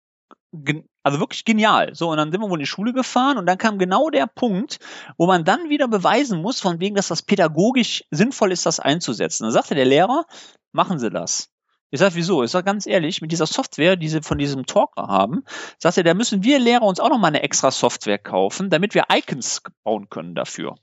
[1.02, 1.96] also wirklich genial.
[1.96, 4.28] So, und dann sind wir wohl in die Schule gefahren und dann kam genau der
[4.28, 4.78] Punkt,
[5.18, 9.46] wo man dann wieder beweisen muss, von wegen, dass das pädagogisch sinnvoll ist, das einzusetzen.
[9.46, 10.26] Dann sagte der Lehrer,
[10.72, 11.50] machen Sie das.
[11.90, 12.44] Ich sage, wieso?
[12.44, 15.44] Ich sage ganz ehrlich, mit dieser Software, die sie von diesem Talker haben,
[15.80, 18.94] sagt er, da müssen wir Lehrer uns auch noch mal eine extra Software kaufen, damit
[18.94, 20.76] wir Icons bauen können dafür.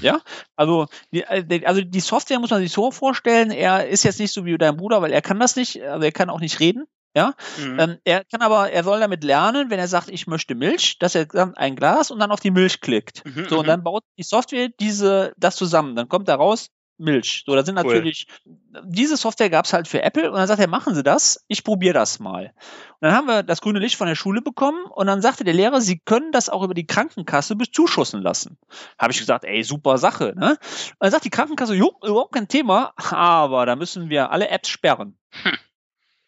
[0.00, 0.20] Ja,
[0.56, 4.32] also die, äh, also die Software muss man sich so vorstellen, er ist jetzt nicht
[4.32, 6.84] so wie dein Bruder, weil er kann das nicht, also er kann auch nicht reden.
[7.16, 7.78] Ja, mhm.
[7.78, 11.14] ähm, er kann aber, er soll damit lernen, wenn er sagt, ich möchte Milch, dass
[11.14, 13.24] er dann ein Glas und dann auf die Milch klickt.
[13.24, 13.68] Mhm, so, und mhm.
[13.68, 15.94] dann baut die Software diese, das zusammen.
[15.94, 17.42] Dann kommt da raus, Milch.
[17.46, 18.82] So, da sind natürlich, cool.
[18.86, 21.64] diese Software gab es halt für Apple und dann sagt er, machen Sie das, ich
[21.64, 22.52] probiere das mal.
[23.00, 25.54] Und dann haben wir das grüne Licht von der Schule bekommen und dann sagte der
[25.54, 28.58] Lehrer, Sie können das auch über die Krankenkasse bezuschussen lassen.
[28.98, 30.34] Habe ich gesagt, ey, super Sache.
[30.36, 30.50] Ne?
[30.50, 34.68] Und dann sagt die Krankenkasse, jo, überhaupt kein Thema, aber da müssen wir alle Apps
[34.68, 35.18] sperren.
[35.42, 35.58] Hm.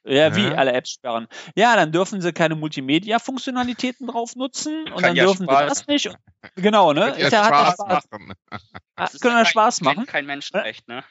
[0.07, 0.53] Ja, wie ja.
[0.53, 1.27] alle Apps sperren.
[1.57, 5.61] Ja, dann dürfen sie keine Multimedia-Funktionalitäten drauf nutzen und Kann dann ja dürfen Spaß.
[5.61, 6.16] sie das nicht.
[6.55, 7.12] Genau, ne?
[7.12, 8.33] Kann ja Spaß, Spaß machen.
[9.21, 10.07] Können wir Spaß machen.
[10.07, 11.03] Kein Menschenrecht, ne?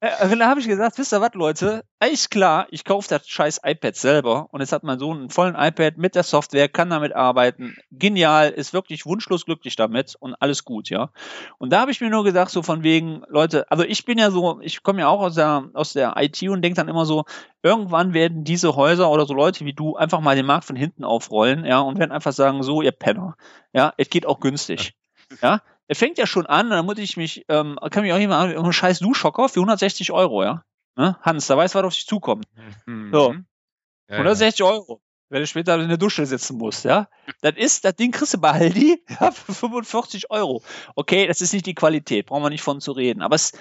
[0.00, 1.84] Äh, da habe ich gesagt, wisst ihr was, Leute?
[2.02, 5.54] Eigentlich klar, ich kaufe das scheiß iPad selber und jetzt hat mein Sohn einen vollen
[5.54, 7.76] iPad mit der Software, kann damit arbeiten.
[7.90, 11.10] Genial, ist wirklich wunschlos glücklich damit und alles gut, ja.
[11.58, 14.30] Und da habe ich mir nur gedacht, so von wegen, Leute, also ich bin ja
[14.30, 17.26] so, ich komme ja auch aus der, aus der IT und denke dann immer so,
[17.62, 21.04] irgendwann werden diese Häuser oder so Leute wie du einfach mal den Markt von hinten
[21.04, 23.36] aufrollen, ja, und werden einfach sagen, so, ihr Penner,
[23.74, 24.94] ja, es geht auch günstig.
[25.42, 28.40] Ja, er fängt ja schon an, dann muss ich mich, ähm, kann mich auch jemand
[28.40, 30.64] an, irgendeinen scheiß Duschhocker für 160 Euro, ja.
[31.00, 31.16] Ne?
[31.22, 32.44] Hans, da weiß, was auf dich zukommt.
[32.84, 33.10] Mhm.
[33.10, 33.34] So.
[34.08, 34.66] Ja, 160 ja.
[34.66, 35.00] Euro.
[35.30, 37.08] Wenn du später in der Dusche sitzen musst, ja.
[37.40, 40.62] Das ist, das Ding kriegst du bei Aldi, ja, für 45 Euro.
[40.94, 43.22] Okay, das ist nicht die Qualität, brauchen wir nicht von zu reden.
[43.22, 43.52] Aber es,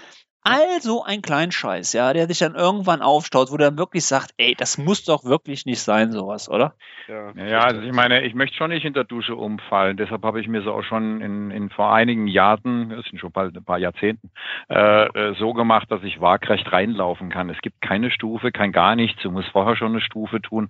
[0.50, 4.78] also ein Kleinscheiß, ja, der sich dann irgendwann aufstaut, wo der wirklich sagt, ey, das
[4.78, 6.74] muss doch wirklich nicht sein, sowas, oder?
[7.08, 9.98] Ja, ja also ich meine, ich möchte schon nicht in der Dusche umfallen.
[9.98, 13.32] Deshalb habe ich mir so auch schon in, in vor einigen Jahren, das sind schon
[13.32, 14.32] bald ein paar Jahrzehnten,
[14.70, 17.50] äh, äh, so gemacht, dass ich waagrecht reinlaufen kann.
[17.50, 19.22] Es gibt keine Stufe, kein gar nichts.
[19.22, 20.70] Du musst vorher schon eine Stufe tun.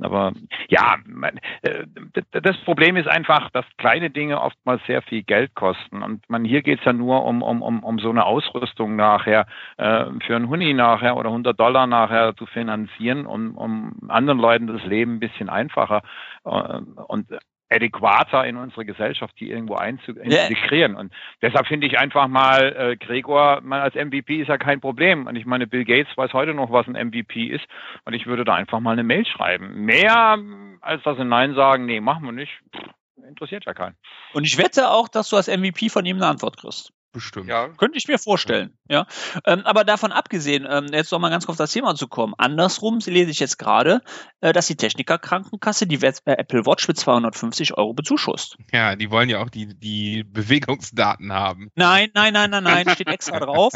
[0.00, 0.32] Aber
[0.68, 0.96] ja,
[1.62, 1.86] äh,
[2.30, 6.02] das Problem ist einfach, dass kleine Dinge oftmals sehr viel Geld kosten.
[6.02, 9.19] Und man hier geht es ja nur um, um, um, um so eine Ausrüstung nach
[9.20, 14.38] nachher äh, für einen Huni nachher oder 100 Dollar nachher zu finanzieren, um, um anderen
[14.38, 16.02] Leuten das Leben ein bisschen einfacher
[16.44, 16.50] äh,
[17.06, 17.26] und
[17.72, 20.92] adäquater in unsere Gesellschaft, die irgendwo einzuintegrieren.
[20.92, 21.00] Yeah.
[21.00, 25.28] Und deshalb finde ich einfach mal, äh, Gregor, man als MVP ist ja kein Problem.
[25.28, 27.64] Und ich meine, Bill Gates weiß heute noch, was ein MVP ist.
[28.04, 29.84] Und ich würde da einfach mal eine Mail schreiben.
[29.84, 30.36] Mehr
[30.80, 32.52] als das in Nein sagen, nee, machen wir nicht.
[33.28, 33.96] interessiert ja keinen.
[34.32, 36.92] Und ich wette auch, dass du als MVP von ihm eine Antwort kriegst.
[37.12, 37.48] Bestimmt.
[37.48, 37.68] Ja.
[37.68, 39.06] Könnte ich mir vorstellen, ja.
[39.44, 42.34] Ähm, aber davon abgesehen, ähm, jetzt noch mal ganz kurz auf das Thema zu kommen.
[42.38, 44.00] Andersrum lese ich jetzt gerade,
[44.40, 48.56] äh, dass die Technikerkrankenkasse die äh, Apple Watch mit 250 Euro bezuschusst.
[48.72, 51.70] Ja, die wollen ja auch die, die Bewegungsdaten haben.
[51.74, 53.72] Nein, nein, nein, nein, nein, steht extra drauf.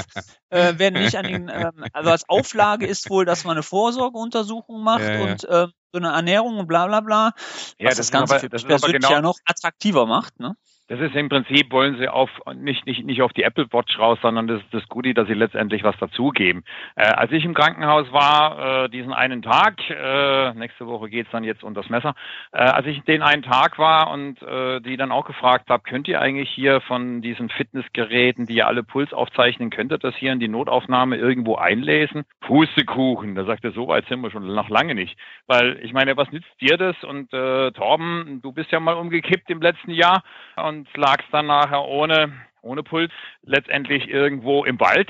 [0.51, 4.85] Äh, werden nicht an den, ähm, also als Auflage ist wohl, dass man eine Vorsorgeuntersuchung
[4.85, 5.23] macht ja, ja.
[5.23, 7.33] und äh, so eine Ernährung und bla bla bla.
[7.79, 10.55] Ja, das, das Ganze aber, für das persönlich genau, ja noch attraktiver macht, ne?
[10.87, 14.18] Das ist im Prinzip, wollen sie auf nicht, nicht, nicht auf die Apple Watch raus,
[14.20, 16.62] sondern das ist das Goodie, dass sie letztendlich was dazugeben.
[16.94, 21.42] Äh, als ich im Krankenhaus war, äh, diesen einen Tag, äh, nächste Woche geht's dann
[21.42, 22.14] jetzt unter das Messer,
[22.53, 26.07] äh, als ich den einen Tag war und äh, die dann auch gefragt habe, könnt
[26.07, 30.33] ihr eigentlich hier von diesen Fitnessgeräten, die ja alle Puls aufzeichnen, könnt ihr das hier
[30.33, 32.25] in die Notaufnahme irgendwo einlesen?
[32.40, 35.16] Pustekuchen, da sagt er, so weit sind wir schon noch lange nicht.
[35.47, 37.03] Weil ich meine, was nützt dir das?
[37.05, 40.23] Und äh, Torben, du bist ja mal umgekippt im letzten Jahr
[40.57, 42.33] und und lagst dann nachher ohne,
[42.63, 45.09] ohne Puls letztendlich irgendwo im Wald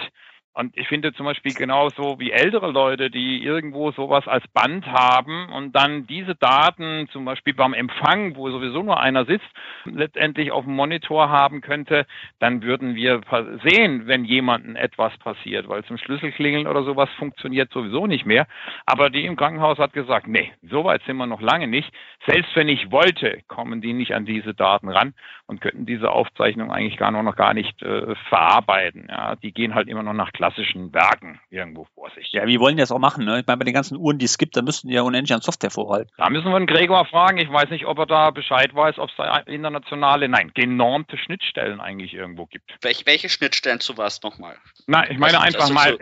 [0.57, 5.49] und ich finde zum Beispiel genauso wie ältere Leute, die irgendwo sowas als Band haben
[5.53, 9.49] und dann diese Daten zum Beispiel beim Empfang, wo sowieso nur einer sitzt,
[9.85, 12.07] letztendlich auf dem Monitor haben könnte,
[12.39, 13.23] dann würden wir
[13.65, 18.47] sehen, wenn jemandem etwas passiert, weil zum Schlüsselklingeln oder sowas funktioniert sowieso nicht mehr.
[18.87, 21.93] Aber die im Krankenhaus hat gesagt, nee, so weit sind wir noch lange nicht.
[22.29, 25.15] Selbst wenn ich wollte, kommen die nicht an diese Daten ran
[25.47, 29.09] und könnten diese Aufzeichnung eigentlich gar noch, noch gar nicht äh, verarbeiten.
[29.11, 32.33] Ja, die gehen halt immer noch nach klassischen Werken irgendwo vor sich.
[32.33, 33.25] Ja, wie wollen die das auch machen?
[33.25, 33.41] Ne?
[33.41, 35.43] Ich meine, bei den ganzen Uhren, die es gibt, da müssten die ja unendlich an
[35.43, 36.11] Software vorhalten.
[36.17, 37.39] Da müssen wir den Gregor fragen.
[37.39, 41.81] Ich weiß nicht, ob er da Bescheid weiß, ob es da internationale, nein, genormte Schnittstellen
[41.81, 42.75] eigentlich irgendwo gibt.
[42.81, 44.57] Welche, welche Schnittstellen zu was nochmal?
[44.87, 45.99] Na, ich meine einfach mal,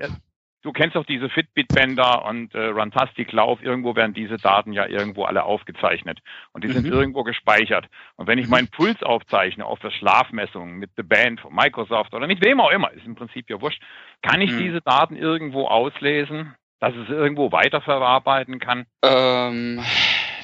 [0.62, 5.24] du kennst doch diese Fitbit-Bänder und äh, Runtastic Lauf, irgendwo werden diese Daten ja irgendwo
[5.24, 6.20] alle aufgezeichnet
[6.52, 6.72] und die mhm.
[6.72, 7.86] sind irgendwo gespeichert.
[8.16, 12.26] Und wenn ich meinen Puls aufzeichne auf der Schlafmessung mit The Band von Microsoft oder
[12.26, 13.82] mit wem auch immer, ist im Prinzip ja wurscht,
[14.22, 14.58] kann ich mhm.
[14.58, 18.86] diese Daten irgendwo auslesen, dass es irgendwo weiterverarbeiten kann?
[19.04, 19.82] Ähm,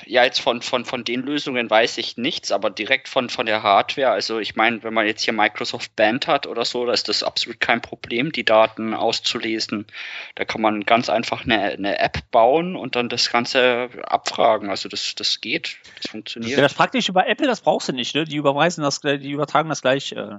[0.08, 3.62] ja, jetzt von, von, von den Lösungen weiß ich nichts, aber direkt von, von der
[3.62, 7.08] Hardware, also ich meine, wenn man jetzt hier Microsoft Band hat oder so, da ist
[7.08, 9.86] das absolut kein Problem, die Daten auszulesen.
[10.34, 14.70] Da kann man ganz einfach eine, eine App bauen und dann das Ganze abfragen.
[14.70, 16.56] Also das, das geht, das funktioniert.
[16.56, 18.24] Ja, das praktisch über Apple, das brauchst du nicht, ne?
[18.24, 20.12] Die überweisen das, die übertragen das gleich.
[20.12, 20.38] Äh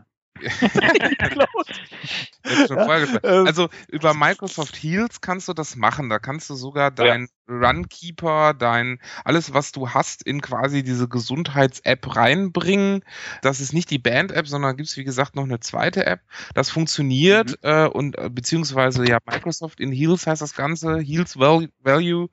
[3.23, 3.47] ähm.
[3.47, 6.09] also über Microsoft Heals kannst du das machen.
[6.09, 7.55] Da kannst du sogar dein ja.
[7.55, 13.03] Runkeeper, dein alles, was du hast, in quasi diese Gesundheits-App reinbringen.
[13.41, 16.21] Das ist nicht die Band-App, sondern gibt es wie gesagt noch eine zweite App.
[16.53, 17.69] Das funktioniert mhm.
[17.69, 22.29] äh, und äh, beziehungsweise ja Microsoft in Heals heißt das Ganze, Heals Value.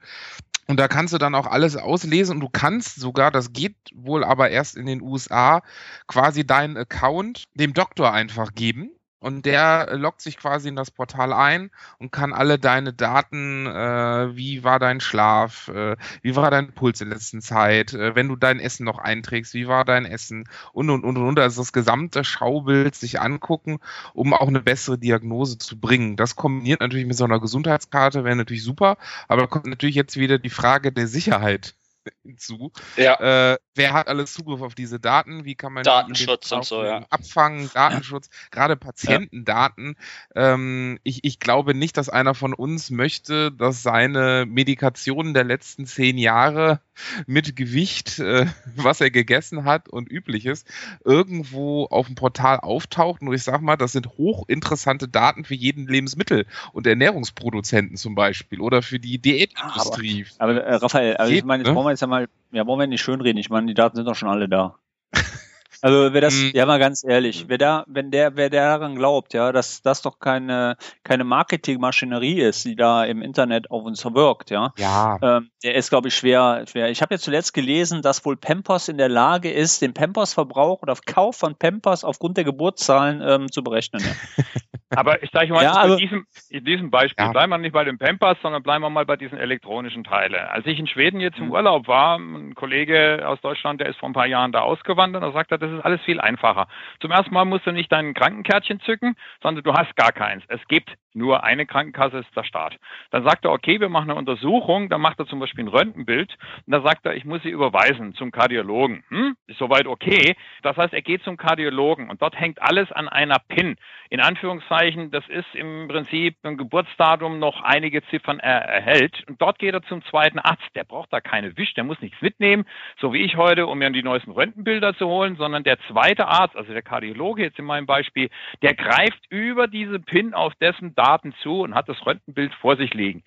[0.66, 4.24] Und da kannst du dann auch alles auslesen und du kannst sogar, das geht wohl
[4.24, 5.62] aber erst in den USA,
[6.08, 11.32] quasi deinen Account dem Doktor einfach geben und der loggt sich quasi in das Portal
[11.32, 16.72] ein und kann alle deine Daten, äh, wie war dein Schlaf, äh, wie war dein
[16.72, 20.48] Puls in letzter Zeit, äh, wenn du dein Essen noch einträgst, wie war dein Essen
[20.72, 23.78] und und und und, also das gesamte Schaubild sich angucken,
[24.14, 26.16] um auch eine bessere Diagnose zu bringen.
[26.16, 28.98] Das kombiniert natürlich mit so einer Gesundheitskarte, wäre natürlich super,
[29.28, 31.74] aber da kommt natürlich jetzt wieder die Frage der Sicherheit
[32.22, 32.72] hinzu.
[32.96, 33.52] Ja.
[33.52, 35.44] Äh, wer hat alles Zugriff auf diese Daten?
[35.44, 37.04] Wie kann man Datenschutz und so, ja.
[37.10, 37.70] abfangen?
[37.72, 38.48] Datenschutz, ja.
[38.50, 39.96] gerade Patientendaten.
[40.34, 45.86] Ähm, ich, ich glaube nicht, dass einer von uns möchte, dass seine Medikationen der letzten
[45.86, 46.80] zehn Jahre
[47.26, 50.64] mit Gewicht, äh, was er gegessen hat und übliches,
[51.04, 53.22] irgendwo auf dem Portal auftaucht.
[53.22, 58.60] Und ich sag mal, das sind hochinteressante Daten für jeden Lebensmittel- und Ernährungsproduzenten zum Beispiel
[58.60, 60.26] oder für die Diätindustrie.
[60.38, 61.74] Aber, aber äh, Raphael, also Geht, ich meine, jetzt ne?
[61.74, 63.38] brauchen wir jetzt ja mal, ja, wollen wir nicht schönreden.
[63.38, 64.76] Ich meine, die Daten sind doch schon alle da.
[65.82, 66.50] Also wer das, mhm.
[66.54, 70.18] ja mal ganz ehrlich, wer da, wenn der, wer daran glaubt, ja, dass das doch
[70.18, 75.18] keine keine Marketingmaschinerie ist, die da im Internet auf uns wirkt, ja, ja.
[75.20, 76.64] Ähm, der ist glaube ich schwer.
[76.70, 76.90] schwer.
[76.90, 80.96] Ich habe jetzt zuletzt gelesen, dass wohl Pampers in der Lage ist, den Pampers-Verbrauch oder
[81.04, 84.02] Kauf von Pampers aufgrund der Geburtszahlen ähm, zu berechnen.
[84.02, 84.44] Ja.
[84.90, 87.32] Aber ich sage mal, ja, also, in, diesem, in diesem Beispiel ja.
[87.32, 90.34] bleiben wir nicht bei den Pampers, sondern bleiben wir mal bei diesen elektronischen Teilen.
[90.34, 91.52] Als ich in Schweden jetzt im mhm.
[91.52, 95.32] Urlaub war, ein Kollege aus Deutschland, der ist vor ein paar Jahren da ausgewandert, und
[95.32, 96.68] sagt er, das ist alles viel einfacher.
[97.00, 100.44] Zum ersten Mal musst du nicht dein Krankenkärtchen zücken, sondern du hast gar keins.
[100.48, 102.76] Es gibt nur eine Krankenkasse ist der Staat.
[103.10, 106.36] Dann sagt er, okay, wir machen eine Untersuchung, dann macht er zum Beispiel ein Röntgenbild
[106.66, 109.02] und dann sagt er, ich muss Sie überweisen zum Kardiologen.
[109.08, 109.36] Hm?
[109.46, 110.36] Ist soweit okay.
[110.62, 113.76] Das heißt, er geht zum Kardiologen und dort hängt alles an einer PIN.
[114.10, 119.58] In Anführungszeichen, das ist im Prinzip ein Geburtsdatum noch einige Ziffern er erhält und dort
[119.58, 120.64] geht er zum zweiten Arzt.
[120.74, 122.66] Der braucht da keine Wisch, der muss nichts mitnehmen,
[123.00, 126.56] so wie ich heute, um mir die neuesten Röntgenbilder zu holen, sondern der zweite Arzt,
[126.56, 128.28] also der Kardiologe jetzt in meinem Beispiel,
[128.62, 132.92] der greift über diese PIN auf dessen Daten zu und hat das Röntgenbild vor sich
[132.94, 133.22] liegen.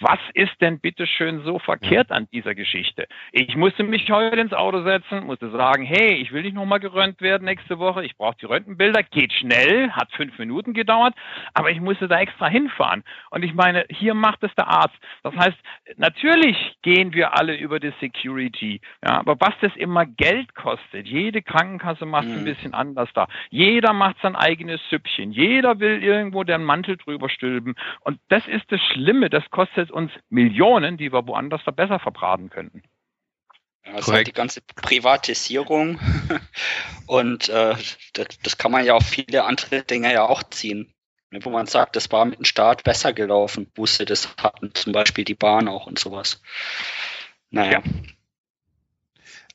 [0.00, 3.06] Was ist denn bitteschön so verkehrt an dieser Geschichte?
[3.32, 7.20] Ich musste mich heute ins Auto setzen, musste sagen, hey, ich will nicht nochmal gerönt
[7.20, 11.14] werden nächste Woche, ich brauche die Röntgenbilder, geht schnell, hat fünf Minuten gedauert,
[11.52, 13.04] aber ich musste da extra hinfahren.
[13.30, 14.96] Und ich meine, hier macht es der Arzt.
[15.22, 15.58] Das heißt,
[15.96, 21.42] natürlich gehen wir alle über die Security, ja, aber was das immer Geld kostet, jede
[21.42, 22.38] Krankenkasse macht es mhm.
[22.38, 23.26] ein bisschen anders da.
[23.50, 25.32] Jeder macht sein eigenes Süppchen.
[25.32, 27.74] Jeder will irgendwo den Mantel drüber stülpen.
[28.00, 29.30] Und das ist das Schlimme.
[29.30, 32.82] Das kostet uns Millionen, die wir woanders da besser verbraten könnten.
[33.82, 35.98] Also halt die ganze Privatisierung
[37.06, 37.74] und äh,
[38.12, 40.92] das, das, kann man ja auf viele andere Dinge ja auch ziehen.
[41.30, 44.74] Ne, wo man sagt, das war mit dem Staat besser gelaufen, wo sie das hatten,
[44.74, 46.40] zum Beispiel die Bahn auch und sowas.
[47.50, 47.82] Naja.
[47.84, 47.92] Ja.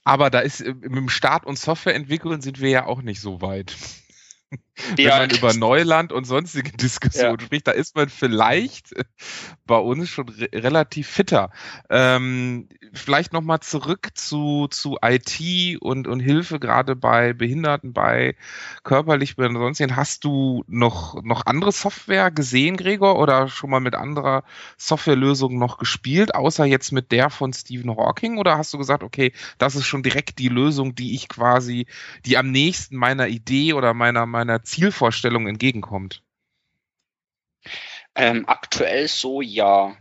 [0.03, 3.21] Aber da ist äh, mit dem Start und Software entwickeln sind wir ja auch nicht
[3.21, 3.75] so weit.
[4.95, 7.45] Wenn ja, man über Neuland und sonstige Diskussionen ja.
[7.45, 8.93] spricht, da ist man vielleicht
[9.65, 11.51] bei uns schon re relativ fitter.
[11.89, 18.35] Ähm, vielleicht nochmal zurück zu, zu IT und, und Hilfe gerade bei Behinderten, bei
[18.83, 19.95] körperlich bei sonstigen.
[19.95, 24.43] Hast du noch, noch andere Software gesehen, Gregor, oder schon mal mit anderer
[24.77, 28.37] Softwarelösung noch gespielt, außer jetzt mit der von Stephen Hawking?
[28.37, 31.85] Oder hast du gesagt, okay, das ist schon direkt die Lösung, die ich quasi,
[32.25, 36.21] die am nächsten meiner Idee oder meiner, meiner Zielvorstellung entgegenkommt?
[38.15, 39.95] Ähm, aktuell so ja.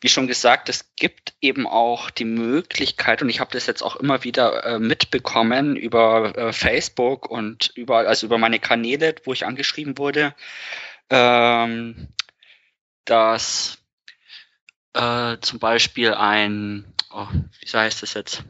[0.00, 3.96] Wie schon gesagt, es gibt eben auch die Möglichkeit, und ich habe das jetzt auch
[3.96, 9.46] immer wieder äh, mitbekommen über äh, Facebook und überall, also über meine Kanäle, wo ich
[9.46, 10.34] angeschrieben wurde,
[11.08, 12.08] ähm,
[13.06, 13.78] dass
[14.92, 17.28] äh, zum Beispiel ein, oh,
[17.60, 18.44] wie heißt das jetzt?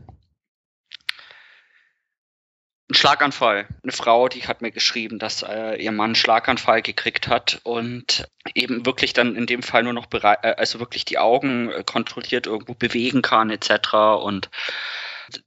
[2.90, 3.66] Ein Schlaganfall.
[3.82, 8.28] Eine Frau, die hat mir geschrieben, dass äh, ihr Mann einen Schlaganfall gekriegt hat und
[8.54, 11.82] eben wirklich dann in dem Fall nur noch bereit, äh, also wirklich die Augen äh,
[11.84, 13.94] kontrolliert irgendwo bewegen kann etc.
[14.22, 14.50] Und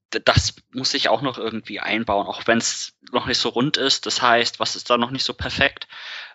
[0.10, 4.08] das muss ich auch noch irgendwie einbauen, auch wenn es noch nicht so rund ist.
[4.08, 5.88] Das heißt, was ist da noch nicht so perfekt?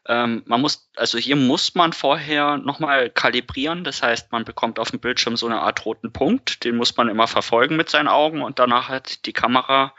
[0.07, 3.83] Ähm, man muss, also hier muss man vorher nochmal kalibrieren.
[3.83, 6.63] Das heißt, man bekommt auf dem Bildschirm so eine Art roten Punkt.
[6.65, 9.95] Den muss man immer verfolgen mit seinen Augen und danach hat die Kamera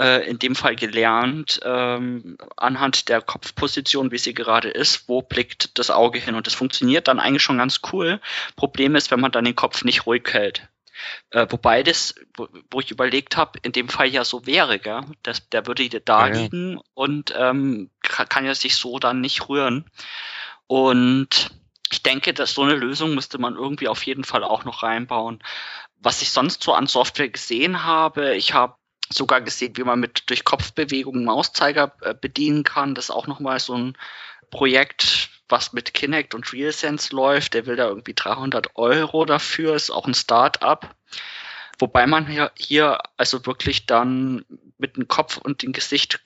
[0.00, 5.78] äh, in dem Fall gelernt, ähm, anhand der Kopfposition, wie sie gerade ist, wo blickt
[5.78, 6.34] das Auge hin.
[6.34, 8.20] Und das funktioniert dann eigentlich schon ganz cool.
[8.56, 10.68] Problem ist, wenn man dann den Kopf nicht ruhig hält.
[11.30, 15.02] Äh, wobei das, wo, wo ich überlegt habe, in dem Fall ja so wäre, gell?
[15.22, 16.80] Das, der würde da ja, liegen ja.
[16.94, 19.84] und ähm, kann, kann ja sich so dann nicht rühren.
[20.66, 21.50] Und
[21.90, 25.42] ich denke, dass so eine Lösung müsste man irgendwie auf jeden Fall auch noch reinbauen.
[26.00, 28.74] Was ich sonst so an Software gesehen habe, ich habe
[29.08, 32.94] sogar gesehen, wie man mit durch Kopfbewegungen Mauszeiger äh, bedienen kann.
[32.94, 33.96] Das ist auch nochmal so ein
[34.50, 37.54] Projekt, was mit Kinect und RealSense läuft.
[37.54, 40.94] Der will da irgendwie 300 Euro dafür, ist auch ein Start-up.
[41.78, 44.44] Wobei man hier, hier also wirklich dann
[44.78, 46.20] mit dem Kopf und dem Gesicht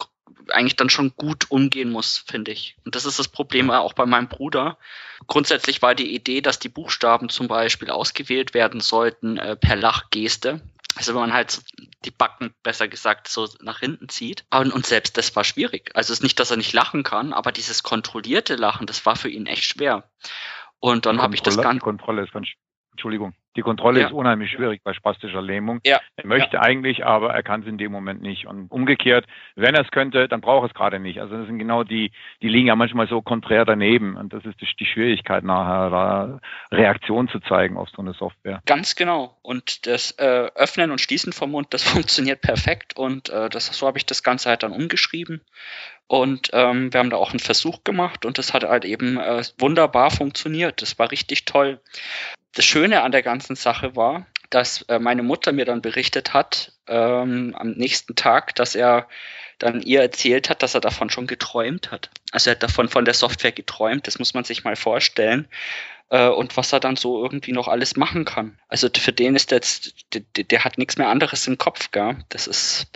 [0.49, 2.77] eigentlich dann schon gut umgehen muss, finde ich.
[2.85, 4.79] Und das ist das Problem auch bei meinem Bruder.
[5.27, 10.61] Grundsätzlich war die Idee, dass die Buchstaben zum Beispiel ausgewählt werden sollten äh, per Lachgeste.
[10.97, 11.63] Also wenn man halt
[12.05, 14.45] die Backen, besser gesagt, so nach hinten zieht.
[14.51, 15.91] Und, und selbst das war schwierig.
[15.95, 19.17] Also es ist nicht, dass er nicht lachen kann, aber dieses kontrollierte Lachen, das war
[19.17, 20.11] für ihn echt schwer.
[20.79, 21.85] Und dann habe ich das Ganze.
[21.85, 22.49] Kontrolle ist ganz,
[22.93, 23.35] Entschuldigung.
[23.57, 24.07] Die Kontrolle ja.
[24.07, 25.81] ist unheimlich schwierig bei spastischer Lähmung.
[25.85, 26.01] Ja.
[26.17, 26.63] Er möchte ja.
[26.63, 28.47] eigentlich, aber er kann es in dem Moment nicht.
[28.47, 29.27] Und umgekehrt,
[29.57, 31.21] wenn er es könnte, dann braucht er es gerade nicht.
[31.21, 34.17] Also das sind genau die, die liegen ja manchmal so konträr daneben.
[34.17, 38.63] Und das ist die Schwierigkeit nachher, da Reaktion zu zeigen auf so eine Software.
[38.67, 39.37] Ganz genau.
[39.43, 42.97] Und das äh, Öffnen und Schließen vom Mund, das funktioniert perfekt.
[42.97, 45.41] Und äh, das, so habe ich das Ganze halt dann umgeschrieben.
[46.11, 49.45] Und ähm, wir haben da auch einen Versuch gemacht und das hat halt eben äh,
[49.59, 50.83] wunderbar funktioniert.
[50.83, 51.79] Das war richtig toll
[52.55, 56.73] das Schöne an der ganzen Sache war, dass äh, meine Mutter mir dann berichtet hat,
[56.89, 59.09] ähm, am nächsten Tag, dass er
[59.59, 62.11] dann ihr erzählt hat, dass er davon schon geträumt hat.
[62.33, 65.47] Also er hat davon von der Software geträumt, das muss man sich mal vorstellen.
[66.09, 68.59] Äh, und was er dann so irgendwie noch alles machen kann.
[68.69, 72.17] Also für den ist jetzt, der, der hat nichts mehr anderes im Kopf, gell?
[72.31, 72.89] Das ist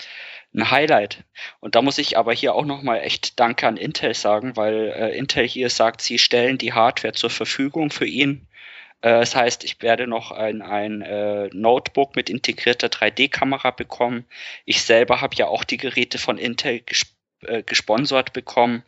[0.54, 1.24] ein Highlight.
[1.60, 5.16] Und da muss ich aber hier auch nochmal echt Danke an Intel sagen, weil äh,
[5.16, 8.46] Intel hier sagt, sie stellen die Hardware zur Verfügung für ihn.
[9.00, 14.24] Äh, das heißt, ich werde noch ein, ein äh, Notebook mit integrierter 3D-Kamera bekommen.
[14.64, 17.08] Ich selber habe ja auch die Geräte von Intel gesp
[17.46, 18.84] äh, gesponsert bekommen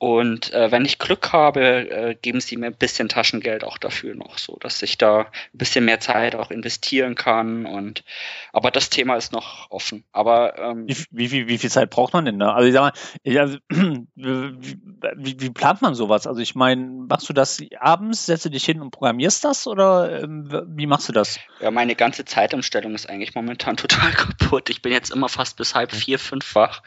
[0.00, 4.14] und äh, wenn ich Glück habe, äh, geben sie mir ein bisschen Taschengeld auch dafür
[4.14, 7.66] noch, so dass ich da ein bisschen mehr Zeit auch investieren kann.
[7.66, 8.02] Und
[8.50, 10.04] aber das Thema ist noch offen.
[10.10, 12.54] Aber ähm, wie, wie, wie, wie viel Zeit braucht man denn da?
[12.54, 13.58] Also ich sag mal, also,
[14.16, 16.26] wie, wie, plant man sowas?
[16.26, 20.22] Also ich meine, machst du das abends, setzt du dich hin und programmierst das oder
[20.22, 21.38] ähm, wie machst du das?
[21.60, 24.70] Ja, meine ganze Zeitumstellung ist eigentlich momentan total kaputt.
[24.70, 26.82] Ich bin jetzt immer fast bis halb vier, fünf wach,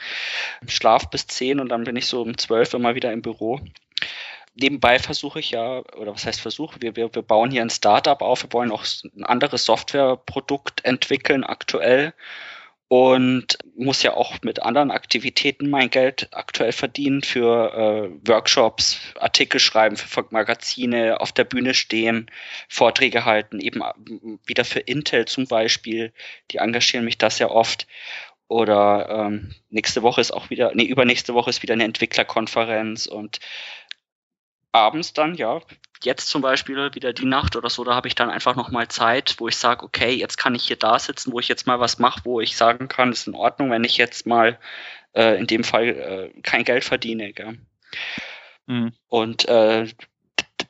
[0.68, 3.60] schlaf bis zehn und dann bin ich so um zwölf immer wieder wieder im Büro.
[4.56, 8.22] Nebenbei versuche ich ja, oder was heißt versuche, wir, wir, wir bauen hier ein Startup
[8.22, 8.86] auf, wir wollen auch
[9.16, 12.14] ein anderes Softwareprodukt entwickeln aktuell
[12.88, 19.60] und muss ja auch mit anderen Aktivitäten mein Geld aktuell verdienen für äh, Workshops, Artikel
[19.60, 22.30] schreiben für Magazine, auf der Bühne stehen,
[22.70, 23.82] Vorträge halten, eben
[24.46, 26.14] wieder für Intel zum Beispiel,
[26.52, 27.88] die engagieren mich das ja oft.
[28.48, 33.40] Oder ähm, nächste Woche ist auch wieder, nee, übernächste Woche ist wieder eine Entwicklerkonferenz und
[34.72, 35.62] abends dann, ja,
[36.04, 39.36] jetzt zum Beispiel wieder die Nacht oder so, da habe ich dann einfach nochmal Zeit,
[39.38, 42.00] wo ich sage, okay, jetzt kann ich hier da sitzen, wo ich jetzt mal was
[42.00, 44.60] mache, wo ich sagen kann, ist in Ordnung, wenn ich jetzt mal
[45.14, 45.88] äh, in dem Fall
[46.36, 47.34] äh, kein Geld verdiene.
[47.34, 47.58] Gell?
[48.66, 48.94] Mhm.
[49.08, 49.88] Und äh,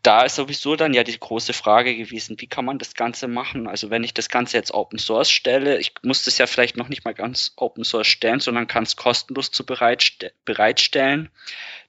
[0.04, 3.68] da ist sowieso dann ja die große Frage gewesen, wie kann man das Ganze machen?
[3.68, 6.90] Also wenn ich das Ganze jetzt Open Source stelle, ich muss das ja vielleicht noch
[6.90, 11.30] nicht mal ganz Open Source stellen, sondern kann es kostenlos zu bereitste bereitstellen,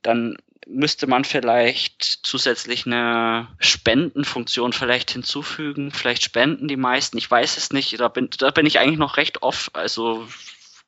[0.02, 0.36] dann
[0.66, 5.90] müsste man vielleicht zusätzlich eine Spendenfunktion vielleicht hinzufügen.
[5.90, 7.98] Vielleicht spenden die meisten, ich weiß es nicht.
[7.98, 9.70] Da bin, da bin ich eigentlich noch recht off.
[9.72, 10.26] Also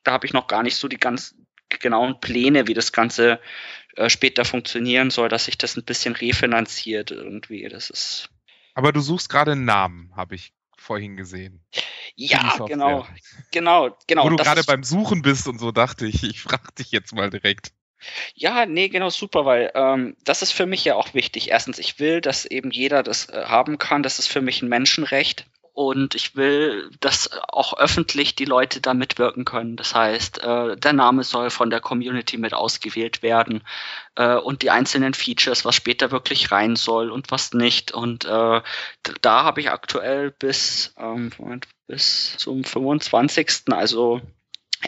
[0.05, 1.35] da habe ich noch gar nicht so die ganz
[1.69, 3.41] genauen Pläne, wie das Ganze
[3.97, 7.69] äh, später funktionieren soll, dass sich das ein bisschen refinanziert irgendwie.
[7.69, 8.31] Das ist.
[8.75, 11.61] Aber du suchst gerade einen Namen, habe ich vorhin gesehen.
[12.15, 13.07] Ja, genau,
[13.51, 14.25] genau, genau.
[14.25, 17.31] Wo du gerade beim Suchen bist und so dachte ich, ich frage dich jetzt mal
[17.31, 17.73] direkt.
[18.35, 21.51] Ja, nee, genau, super, weil ähm, das ist für mich ja auch wichtig.
[21.51, 24.03] Erstens, ich will, dass eben jeder das äh, haben kann.
[24.03, 28.95] Das ist für mich ein Menschenrecht und ich will, dass auch öffentlich die Leute da
[28.95, 29.77] mitwirken können.
[29.77, 33.63] Das heißt, äh, der Name soll von der Community mit ausgewählt werden
[34.15, 37.93] äh, und die einzelnen Features, was später wirklich rein soll und was nicht.
[37.93, 38.63] Und äh,
[39.21, 41.31] da habe ich aktuell bis, ähm,
[41.87, 44.23] bis zum 25., also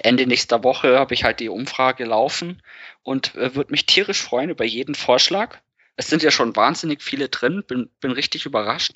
[0.02, 2.62] Ende nächster Woche, habe ich halt die Umfrage laufen
[3.02, 5.58] und äh, würde mich tierisch freuen über jeden Vorschlag.
[6.00, 8.92] Es sind ja schon wahnsinnig viele drin, bin, bin richtig überrascht.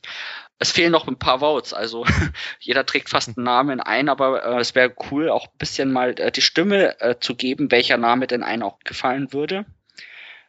[0.61, 2.07] Es fehlen noch ein paar Votes, also
[2.61, 6.15] jeder trägt fast einen Namen ein, aber äh, es wäre cool, auch ein bisschen mal
[6.19, 9.67] äh, die Stimme äh, zu geben, welcher Name denn einen auch gefallen würde.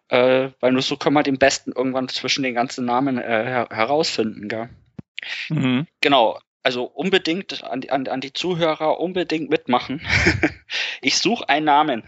[0.10, 3.68] Äh, weil nur so können wir den besten irgendwann zwischen den ganzen Namen äh, her
[3.72, 4.70] herausfinden, gell?
[5.50, 5.88] Mhm.
[6.02, 10.02] Genau, also unbedingt an, an, an die Zuhörer unbedingt mitmachen.
[11.02, 12.04] ich suche einen Namen.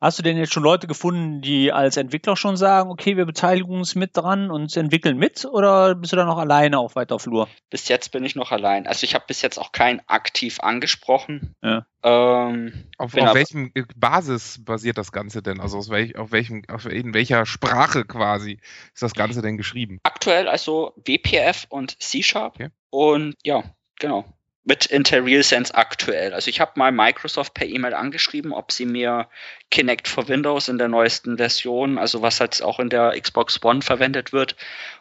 [0.00, 3.70] Hast du denn jetzt schon Leute gefunden, die als Entwickler schon sagen, okay, wir beteiligen
[3.70, 7.48] uns mit dran und entwickeln mit oder bist du da noch alleine auf weiter Flur?
[7.68, 8.86] Bis jetzt bin ich noch allein.
[8.86, 11.54] Also ich habe bis jetzt auch keinen aktiv angesprochen.
[11.62, 11.86] Ja.
[12.02, 15.60] Ähm, auf, auf welchem Basis basiert das Ganze denn?
[15.60, 18.58] Also aus welch, auf welchem, auf in welcher Sprache quasi
[18.94, 20.00] ist das Ganze denn geschrieben?
[20.02, 22.54] Aktuell also WPF und C-Sharp.
[22.54, 22.70] Okay.
[22.88, 23.62] Und ja,
[24.00, 24.24] Genau.
[24.64, 26.34] Mit Intel RealSense aktuell.
[26.34, 29.28] Also ich habe mal Microsoft per E-Mail angeschrieben, ob sie mir
[29.70, 33.80] Kinect for Windows in der neuesten Version, also was jetzt auch in der Xbox One
[33.80, 34.56] verwendet wird,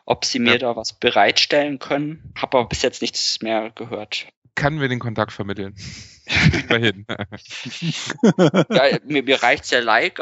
[0.05, 0.57] ob sie mir ja.
[0.59, 2.33] da was bereitstellen können.
[2.37, 4.27] Habe aber bis jetzt nichts mehr gehört.
[4.55, 5.75] Kann wir den Kontakt vermitteln?
[6.29, 7.05] Kriegen wir hin.
[8.69, 10.21] ja, mir, mir reicht's ja like,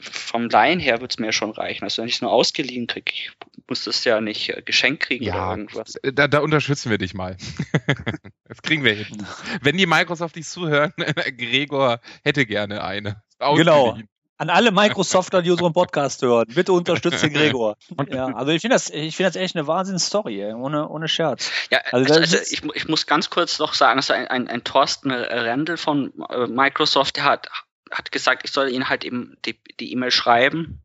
[0.00, 1.84] vom Laien her wird's mir schon reichen.
[1.84, 3.30] Also wenn ich es nur ausgeliehen kriege, ich
[3.68, 5.94] muss das ja nicht äh, geschenkt kriegen ja, oder irgendwas.
[6.02, 7.36] Da, da unterstützen wir dich mal.
[8.44, 9.26] das kriegen wir hin.
[9.60, 10.92] Wenn die Microsoft dich zuhören,
[11.36, 13.22] Gregor hätte gerne eine.
[13.38, 13.98] Genau.
[14.40, 17.76] An alle Microsofter, die unseren Podcast hören, bitte unterstützt den Gregor.
[18.08, 21.50] Ja, also ich finde das, ich finde das echt eine Wahnsinns-Story, ohne, ohne Scherz.
[21.70, 24.62] Ja, also, also, also ich, ich, muss ganz kurz noch sagen, also ein, ein, ein
[24.62, 27.48] Thorsten Rendel von äh, Microsoft, der hat,
[27.90, 30.82] hat gesagt, ich soll ihn halt eben die E-Mail e schreiben.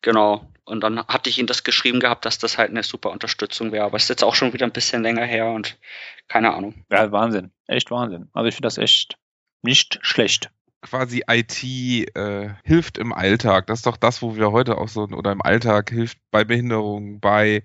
[0.00, 0.48] Genau.
[0.64, 3.84] Und dann hatte ich ihm das geschrieben gehabt, dass das halt eine super Unterstützung wäre.
[3.84, 5.76] Aber es ist jetzt auch schon wieder ein bisschen länger her und
[6.28, 6.84] keine Ahnung.
[6.90, 7.50] Ja, Wahnsinn.
[7.66, 8.28] Echt Wahnsinn.
[8.32, 9.18] Also ich finde das echt
[9.62, 10.50] nicht schlecht
[10.84, 11.64] quasi IT
[12.16, 13.66] äh, hilft im Alltag.
[13.66, 17.20] Das ist doch das, wo wir heute auch so oder im Alltag hilft bei Behinderungen,
[17.20, 17.62] bei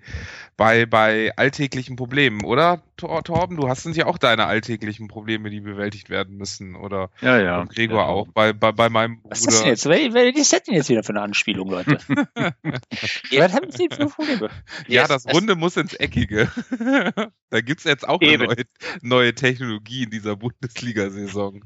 [0.56, 2.82] bei bei alltäglichen Problemen, oder?
[3.00, 7.10] Tor Torben, du hast ja auch deine alltäglichen Probleme, die bewältigt werden müssen, oder?
[7.22, 7.60] Ja, ja.
[7.60, 9.30] Und Gregor auch, bei, bei, bei meinem Bruder.
[9.30, 9.86] Was ist das denn jetzt?
[9.86, 11.98] Wer ist das denn jetzt wieder für eine Anspielung, Leute?
[12.34, 14.50] Was haben Sie für Probleme?
[14.86, 16.50] Ja, Yes, das es- Runde muss ins Eckige.
[17.50, 18.64] da gibt's jetzt auch eine neue,
[19.02, 21.64] neue Technologie in dieser Bundesliga-Saison.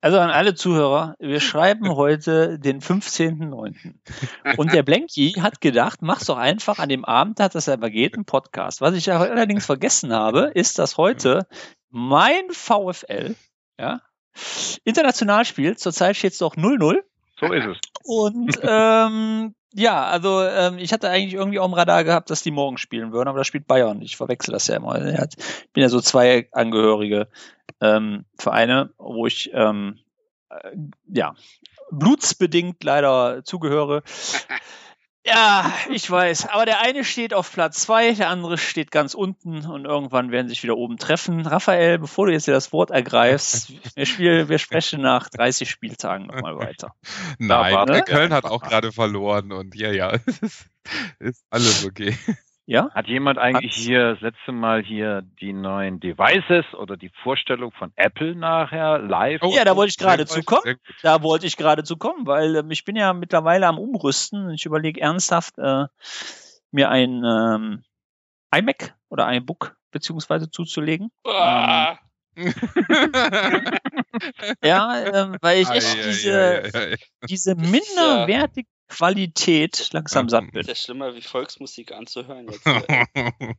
[0.00, 3.94] Also an alle Zuhörer, wir schreiben heute den 15.09.
[4.56, 8.16] Und der Blanky hat gedacht, mach's doch einfach an dem Abend, hat das aber geht,
[8.16, 8.80] ein Podcast.
[8.80, 11.46] Was ich ja allerdings vergessen habe, ist, dass heute
[11.90, 13.34] mein VfL,
[13.78, 14.00] ja,
[14.84, 15.78] international spielt.
[15.78, 17.02] Zurzeit steht es doch 0-0.
[17.38, 17.78] So ist es.
[18.04, 22.50] Und ähm, ja, also ähm, ich hatte eigentlich irgendwie auch im Radar gehabt, dass die
[22.50, 24.00] morgen spielen würden, aber da spielt Bayern.
[24.00, 24.96] Ich verwechsel das ja immer.
[24.96, 27.28] Er ich bin ja so zwei Angehörige
[27.80, 29.98] ähm, Vereine, wo ich ähm,
[30.48, 30.76] äh,
[31.08, 31.34] ja
[31.90, 34.02] blutsbedingt leider zugehöre.
[35.26, 36.50] Ja, ich weiß.
[36.50, 40.46] Aber der eine steht auf Platz zwei, der andere steht ganz unten und irgendwann werden
[40.46, 41.44] sie sich wieder oben treffen.
[41.44, 46.26] Raphael, bevor du jetzt hier das Wort ergreifst, wir, spielen, wir sprechen nach 30 Spieltagen
[46.26, 46.94] nochmal weiter.
[47.38, 47.92] Nein, warte.
[47.92, 50.12] der Köln hat auch gerade verloren und ja, ja,
[51.18, 52.16] ist alles okay.
[52.68, 52.90] Ja?
[52.92, 57.70] Hat jemand eigentlich Hat's- hier das letzte Mal hier die neuen Devices oder die Vorstellung
[57.72, 59.40] von Apple nachher live?
[59.44, 60.76] Ja, da wollte ich gerade zu kommen.
[61.02, 64.50] Da wollte ich gerade zu kommen, weil ähm, ich bin ja mittlerweile am Umrüsten.
[64.50, 65.84] Ich überlege ernsthaft, äh,
[66.72, 67.84] mir ein ähm,
[68.52, 71.12] iMac oder ein Book beziehungsweise zuzulegen.
[71.24, 71.98] Ah,
[74.62, 76.98] Ja, ähm, weil ich echt diese,
[77.28, 80.60] diese minderwertige Qualität langsam satt bin.
[80.60, 82.48] ist ja schlimmer wie Volksmusik anzuhören.
[82.50, 82.66] Jetzt.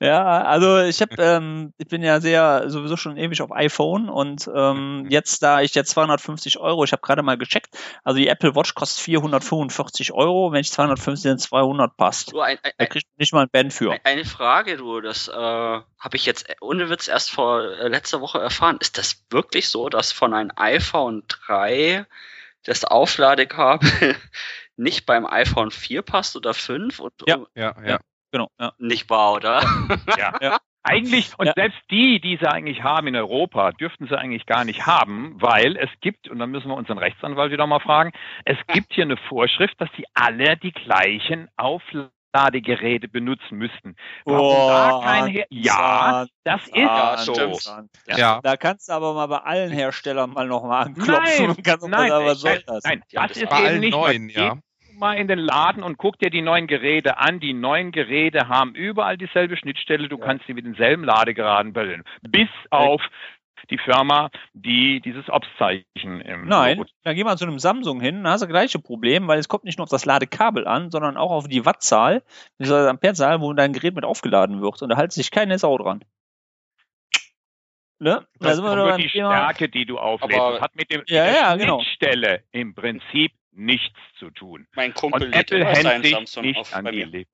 [0.00, 4.48] Ja, also ich habe, ähm, ich bin ja sehr sowieso schon ewig auf iPhone und
[4.54, 8.54] ähm, jetzt da ich jetzt 250 Euro, ich habe gerade mal gecheckt, also die Apple
[8.54, 12.32] Watch kostet 445 Euro, wenn ich 250 sind 200 passt.
[12.32, 13.92] Du, ein, ein, Da kriegt man nicht mal ein Band für.
[13.92, 17.88] ein, eine Frage, du, das äh, habe ich jetzt äh, ohne Witz erst vor äh,
[17.88, 18.78] letzter Woche erfahren.
[18.80, 22.06] Ist das wirklich so, dass von einem iPhone 3
[22.64, 23.88] das Aufladekabel
[24.76, 26.98] nicht beim iPhone 4 passt oder 5?
[27.00, 27.36] Und, Ja.
[27.36, 27.98] und Ja, ja.
[28.32, 28.72] Genau, ja.
[28.78, 29.62] nicht wahr, oder?
[30.18, 30.34] Ja.
[30.40, 30.58] Ja.
[30.86, 31.52] Eigentlich, und Ja.
[31.56, 35.76] selbst die, die sie eigentlich haben in Europa, dürften sie eigentlich gar nicht haben, weil
[35.78, 38.12] es gibt, und dann müssen wir unseren Rechtsanwalt wieder mal fragen,
[38.44, 41.48] es gibt hier eine Vorschrift, dass die alle die gleichen
[42.34, 43.96] Aufladegeräte benutzen müssten.
[44.26, 47.34] Da kein Her ja, das ist Ja, so.
[47.34, 47.88] stimmt.
[48.06, 48.40] Ja.
[48.42, 52.08] Da kannst du aber mal bei allen Herstellern mal nochmal anklopfen Nein, und kannst nein,
[52.08, 52.84] sagen, was soll das?
[52.84, 54.58] nein, Ja, das das ist Bei eben allen nicht neuen, ja.
[54.96, 57.40] Mal in den Laden und guck dir die neuen Geräte an.
[57.40, 60.08] Die neuen Geräte haben überall dieselbe Schnittstelle.
[60.08, 62.04] Du kannst sie mit denselben Ladegeraden bedienen.
[62.22, 63.02] Bis auf
[63.70, 68.22] die Firma, die dieses Ops-Zeichen im Nein, Logo- dann geh mal zu einem Samsung hin,
[68.24, 70.90] dann hast du das gleiche Problem, weil es kommt nicht nur auf das Ladekabel an,
[70.90, 72.22] sondern auch auf die Wattzahl,
[72.58, 74.82] beziehungsweise Amperezahl, wo dein Gerät mit aufgeladen wird.
[74.82, 76.04] Und da hält sich keine Sau dran.
[78.00, 78.26] Ne?
[78.40, 79.30] Da Das ist wir die Thema.
[79.32, 80.38] Stärke, die du auflädst.
[80.38, 81.80] Aber- Das hat mit dem Ja, der ja, genau.
[81.80, 84.66] Schnittstelle im Prinzip nichts zu tun.
[84.74, 87.26] Mein Kumpel Und Apple hängt seinen sich Samsung nicht auf an die.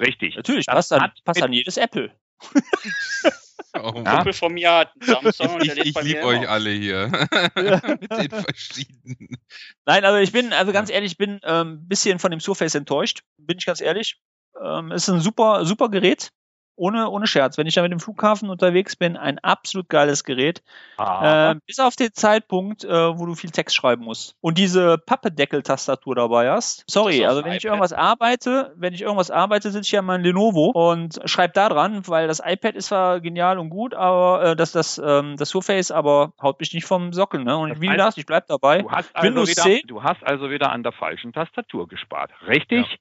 [0.00, 0.36] Richtig.
[0.36, 2.10] Natürlich, Das passt an, passt an jedes Apple.
[3.74, 4.14] Oh, Ein Ja?
[4.16, 6.28] Kumpel von mir hat einen Samsung und Ich, der lädt ich bei mir liebe immer
[6.28, 7.08] euch alle hier.
[7.56, 9.38] Mit den verschiedenen.
[9.84, 12.74] Nein, also ich bin, also ganz ehrlich, ich bin ein ähm, bisschen von dem Surface
[12.74, 14.20] enttäuscht, bin ich ganz ehrlich.
[14.62, 16.30] Ähm, ist ein super, super Gerät.
[16.76, 17.56] Ohne, ohne Scherz.
[17.56, 20.62] Wenn ich da mit dem Flughafen unterwegs bin, ein absolut geiles Gerät.
[20.96, 24.36] Aber Äh, bis auf den Zeitpunkt, äh, wo du viel Text schreiben musst.
[24.40, 26.84] Und diese Pappedeckel-Tastatur dabei hast.
[26.88, 27.64] Sorry, also wenn ich iPad.
[27.74, 31.68] irgendwas arbeite, wenn ich irgendwas arbeite, sitze ich ja in meinem Lenovo und schreibe da
[31.68, 35.50] dran, weil das iPad ist zwar genial und gut, aber äh, das, das, ähm, das
[35.50, 37.56] Surface aber haut mich nicht vom Sockel, ne?
[37.56, 38.82] Und Das wie heißt, gesagt, ich bleib dabei.
[38.82, 39.82] du hast, also Windows wieder, 10?
[39.86, 42.30] du hast also wieder an der falschen Tastatur gespart.
[42.46, 42.98] Richtig?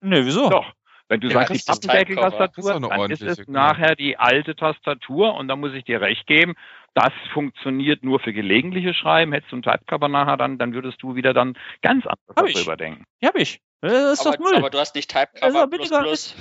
[0.00, 0.48] Ne, wieso?
[0.50, 0.66] Doch.
[1.08, 3.58] Wenn du Ja, sagst, die Pappendeckel-Tastatur, Das ist doch eine dann ist es genau.
[3.60, 6.54] nachher die alte Tastatur und da muss ich dir recht geben,
[6.94, 9.32] das funktioniert nur für gelegentliche Schreiben.
[9.32, 12.54] Hättest du einen Typecover nachher, dann, dann würdest du wieder dann ganz anders Hab ich.
[12.54, 13.04] darüber denken.
[13.22, 13.60] Die hab ich.
[13.82, 14.56] Das ist doch Aber, Müll.
[14.56, 16.36] aber du hast nicht Typecover ist plus plus.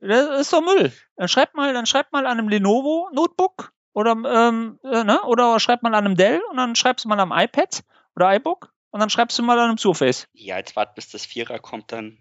[0.00, 0.92] Das ist doch Müll.
[1.16, 5.22] Dann schreibt mal, dann schreibt mal an einem Lenovo Notebook oder ähm, äh, ne?
[5.22, 7.84] oder schreibt mal an einem Dell und dann schreibst du mal am iPad
[8.16, 10.26] oder iBook und dann schreibst du mal an einem Surface.
[10.32, 12.18] Ja, jetzt wart, bis das Vierer kommt dann.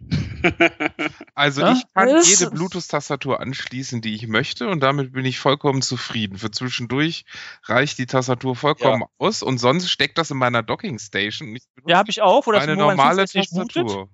[1.36, 5.82] Also Ja, ich kann jede Bluetooth-Tastatur anschließen, die ich möchte und damit bin ich vollkommen
[5.82, 6.38] zufrieden.
[6.38, 7.26] Für zwischendurch
[7.66, 11.56] reicht die Tastatur vollkommen aus und sonst steckt das in meiner Docking Station.
[11.56, 14.10] Ich benutze Ja, habe ich auch, das eine normale nicht bootet, Tastatur.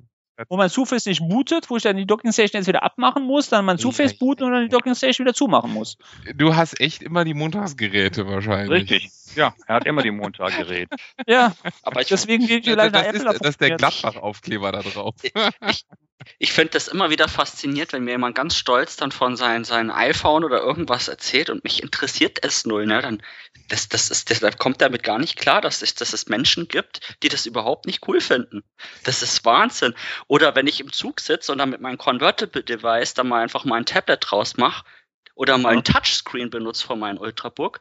[0.49, 3.49] Wo mein Surface nicht bootet, wo ich dann die Docking Station jetzt wieder abmachen muss,
[3.49, 4.17] dann mein Surface Ja.
[4.19, 5.97] booten und dann die Docking Station wieder zumachen muss.
[6.35, 8.89] Du hast echt immer die Montagsgeräte wahrscheinlich.
[8.91, 9.11] Richtig.
[9.35, 10.89] Ja, er hat immer die Montaggerät.
[11.27, 13.31] Ja, Aber ich, deswegen gehe ich Das, gleich nach das, Apple.
[13.33, 13.75] ist, das ist der.
[13.77, 15.13] Gladbach-Aufkleber da drauf.
[15.67, 15.85] ich,
[16.39, 19.91] Ich finde das immer wieder fasziniert, wenn mir jemand ganz stolz dann von seinem sein
[19.91, 23.01] iPhone oder irgendwas erzählt und mich interessiert es null, ne?
[23.01, 23.21] Dann
[23.67, 27.15] das, das ist, da kommt damit gar nicht klar, dass es, dass es Menschen gibt,
[27.23, 28.63] die das überhaupt nicht cool finden.
[29.03, 29.93] Das ist Wahnsinn.
[30.27, 33.65] Oder wenn ich im Zug sitze und dann mit meinem Convertible Device dann mal einfach
[33.65, 34.85] mal ein Tablet draus mache
[35.35, 37.79] oder mal ein Touchscreen benutze von meinem Ultrabook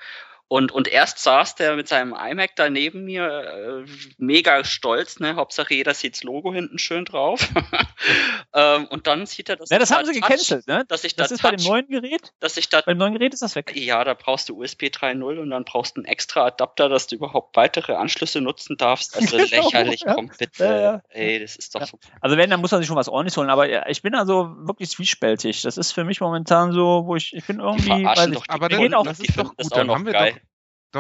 [0.49, 5.35] und, und erst saß der mit seinem iMac da neben mir, äh, mega stolz, ne?
[5.37, 7.49] Hauptsache jeder sieht das Logo hinten schön drauf.
[8.55, 9.71] ähm, und dann sieht er das.
[9.71, 10.85] Ja, das haben sie gecancelt, ne?
[10.89, 12.33] Dass ich das da ist bei dem Touch- neuen Gerät.
[12.41, 13.73] dass ich da Beim neuen Gerät ist das weg.
[13.77, 17.17] ja, da brauchst du USB 3.0 und dann brauchst du einen extra Adapter, dass du
[17.17, 19.17] überhaupt weitere Anschlüsse nutzen darfst.
[19.17, 20.15] Also Genau, lächerlich, ja.
[20.15, 20.65] komm bitte.
[20.65, 21.03] Ja, ja.
[21.09, 21.87] Ey, das ist doch Ja.
[21.87, 21.99] so.
[22.21, 23.51] Also wenn, dann muss man sich schon was ordentliches holen.
[23.51, 25.63] Aber ja, ich bin also wirklich zwiespältig.
[25.63, 28.39] Das ist für mich momentan so, wo ich, ich bin Die irgendwie, weiß verarschen ich,
[28.39, 30.13] doch die aber auch, das die ist doch das gut, auch dann noch haben wir
[30.13, 30.33] geil.
[30.36, 30.36] Doch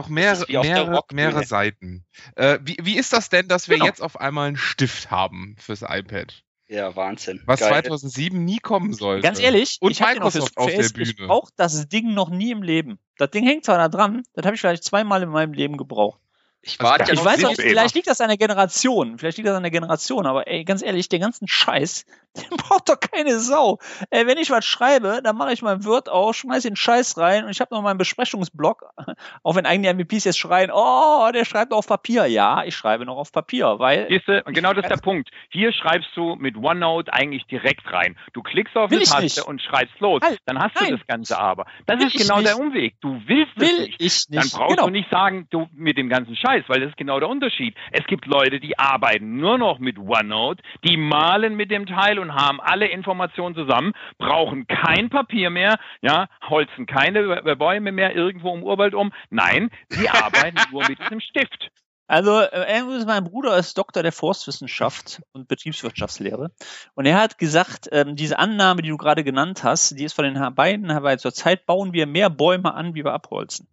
[0.09, 1.23] mehrere, der mehrere, Rockbühne.
[1.23, 2.05] mehrere Seiten.
[2.35, 3.87] Äh, wie, wie ist das denn, dass wir Genau.
[3.87, 6.43] jetzt auf einmal einen Stift haben fürs iPad?
[6.69, 7.43] Ja, Wahnsinn.
[7.47, 7.69] Was Geil.
[7.71, 9.23] 2007 nie kommen sollte.
[9.23, 11.29] ganz ehrlich, Und ich Microsoft das auf der Face, Ich Bühne.
[11.29, 12.99] brauche das Ding noch nie im Leben.
[13.19, 16.21] Das Ding hängt zwar da dran, das habe ich vielleicht zweimal in meinem Leben gebraucht.
[16.63, 19.19] Ich Also ja Ich weiß auch, vielleicht liegt das an der Generation.
[19.19, 22.05] Vielleicht liegt das an der Generation, aber ey, ganz ehrlich, den ganzen Scheiß,
[22.37, 23.79] den braucht doch keine Sau.
[24.11, 27.45] Ey, wenn ich was schreibe, dann mache ich mein Word auf, schmeiß den Scheiß rein
[27.45, 28.85] und ich habe noch meinen Besprechungsblock.
[29.45, 32.27] Auch wenn eigene MVPs jetzt schreien, oh, der schreibt auf Papier.
[32.27, 35.31] Ja, ich schreibe noch auf Papier, weil Siehste, und genau das ist der Punkt.
[35.51, 38.19] Hier schreibst du mit OneNote eigentlich direkt rein.
[38.33, 39.43] Du klickst auf eine ich Taste nicht.
[39.49, 40.21] und schreibst los.
[40.23, 40.91] Halt, Dann hast nein.
[40.91, 41.67] du das Ganze aber.
[41.87, 42.49] Das Will ist genau nicht.
[42.49, 43.01] der Umweg.
[43.01, 44.03] Du willst es will nicht.
[44.03, 44.55] ich Dann nicht.
[44.55, 44.87] brauchst Genau.
[44.87, 47.77] du nicht sagen, du mit dem ganzen Scheiß, weil das ist genau der Unterschied.
[47.93, 52.35] Es gibt Leute, die arbeiten nur noch mit OneNote, die malen mit dem Teil und
[52.35, 58.63] haben alle Informationen zusammen, brauchen kein Papier mehr, ja, holzen keine Bäume mehr irgendwo im
[58.63, 59.13] Urwald um.
[59.31, 61.71] Nein, sie arbeiten nur mit diesem Stift.
[62.09, 66.53] Also, äh, mein Bruder ist Doktor der Forstwissenschaft und Betriebswirtschaftslehre.
[66.95, 70.25] Und er hat gesagt, ähm, diese Annahme, die du gerade genannt hast, die ist von
[70.25, 73.67] den beiden, weil zurzeit bauen wir mehr Bäume an, wie wir abholzen.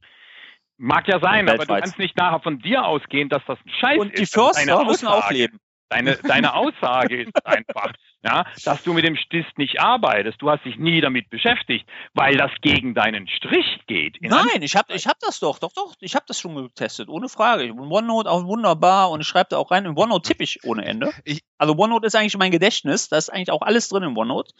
[0.77, 3.99] Mag ja sein, aber du kannst nicht nachher von dir ausgehen, dass das ein Scheiß
[3.99, 4.35] Und die ist.
[4.35, 5.33] Das ist deine Förster müssen auch Aussage.
[5.35, 5.59] leben.
[5.89, 7.93] Deine, deine Aussage ist einfach,
[8.23, 10.41] ja, dass du mit dem Stift nicht arbeitest.
[10.41, 14.17] Du hast dich nie damit beschäftigt, weil das gegen deinen Strich geht.
[14.17, 17.09] In Nein, ich habe ich hab das doch, doch, doch, ich habe das schon getestet,
[17.09, 17.63] ohne Frage.
[17.65, 19.85] In OneNote auch wunderbar und ich schreibe da auch rein.
[19.85, 21.11] In OneNote tippe ich ohne Ende.
[21.25, 24.51] Ich- also OneNote ist eigentlich mein Gedächtnis, da ist eigentlich auch alles drin in OneNote.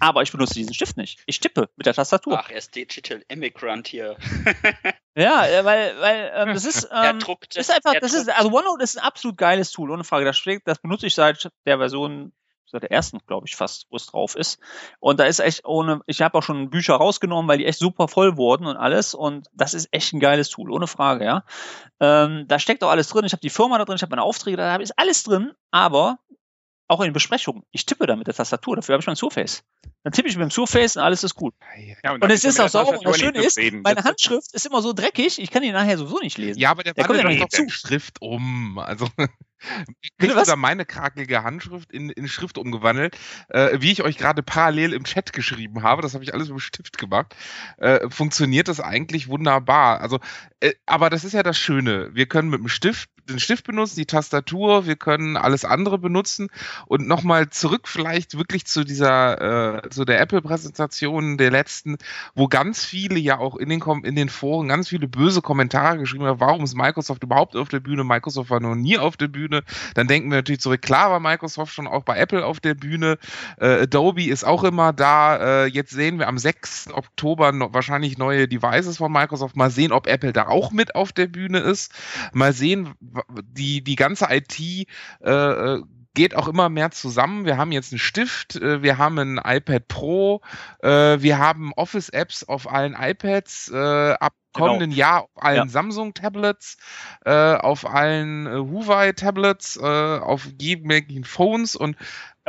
[0.00, 1.22] Aber ich benutze diesen Stift nicht.
[1.26, 2.36] Ich tippe mit der Tastatur.
[2.42, 4.16] Ach, er ist Digital Immigrant hier.
[5.16, 7.56] Ja, äh, weil, weil ähm, das ist, ähm, druckt.
[7.56, 8.38] ist einfach, das ist, druckt.
[8.38, 10.24] also OneNote ist ein absolut geiles Tool, ohne Frage.
[10.24, 12.32] Das, das benutze ich seit der Version,
[12.66, 14.60] seit der ersten, glaube ich, fast, wo es drauf ist.
[15.00, 18.06] Und da ist echt ohne, ich habe auch schon Bücher rausgenommen, weil die echt super
[18.06, 19.14] voll wurden und alles.
[19.14, 21.44] Und das ist echt ein geiles Tool, ohne Frage, ja.
[21.98, 23.24] Ähm, da steckt auch alles drin.
[23.24, 26.18] Ich habe die Firma da drin, ich habe meine Aufträge, da ist alles drin, aber
[26.90, 27.62] auch in Besprechungen.
[27.70, 29.62] Ich tippe da mit der Tastatur, dafür habe ich mein Surface.
[30.02, 31.54] Dann tippe ich mit dem Surface und alles ist gut.
[32.02, 32.98] Ja, Und dann es ist auch sauber.
[32.98, 36.18] Und das Schöne ist, meine Handschrift ist immer so dreckig, ich kann die nachher sowieso
[36.18, 36.58] nicht lesen.
[36.58, 37.68] Ja, aber der Der kommt ja doch noch doch dazu.
[37.68, 38.78] Schrift um.
[38.78, 39.06] Also
[40.18, 40.46] kriegt was?
[40.46, 43.16] sogar meine krakelige Handschrift in, in Schrift umgewandelt,
[43.50, 46.02] äh, wie ich euch gerade parallel im Chat geschrieben habe.
[46.02, 47.36] Das habe ich alles mit dem Stift gemacht.
[47.76, 50.00] Äh, funktioniert das eigentlich wunderbar.
[50.00, 50.18] Also,
[50.60, 52.10] äh, aber das ist ja das Schöne.
[52.14, 56.48] Wir können mit dem Stift den Stift benutzen, die Tastatur, wir können alles andere benutzen
[56.86, 61.96] und nochmal zurück vielleicht wirklich zu dieser, äh, zu der Apple-Präsentation der letzten,
[62.34, 66.24] wo ganz viele ja auch in den, in den Foren ganz viele böse Kommentare geschrieben
[66.24, 68.04] haben, warum ist Microsoft überhaupt auf der Bühne?
[68.04, 69.62] Microsoft war noch nie auf der Bühne.
[69.94, 73.18] Dann denken wir natürlich zurück, klar war Microsoft schon auch bei Apple auf der Bühne.
[73.58, 75.64] Äh, Adobe ist auch immer da.
[75.64, 76.88] Äh, jetzt sehen wir am 6.
[76.92, 79.56] Oktober noch wahrscheinlich neue Devices von Microsoft.
[79.56, 81.92] Mal sehen, ob Apple da auch mit auf der Bühne ist.
[82.32, 82.94] Mal sehen,
[83.42, 85.82] die, die ganze IT äh, äh,
[86.14, 87.44] geht auch immer mehr zusammen.
[87.44, 90.40] Wir haben jetzt einen Stift, äh, wir haben ein iPad Pro,
[90.80, 90.88] äh,
[91.20, 94.66] wir haben Office-Apps auf allen iPads, äh, ab Genau.
[94.66, 95.68] kommenden Jahr auf allen Ja.
[95.68, 96.76] Samsung-Tablets,
[97.24, 101.96] äh, auf allen äh, Huawei-Tablets, äh, auf jedem möglichen Phones und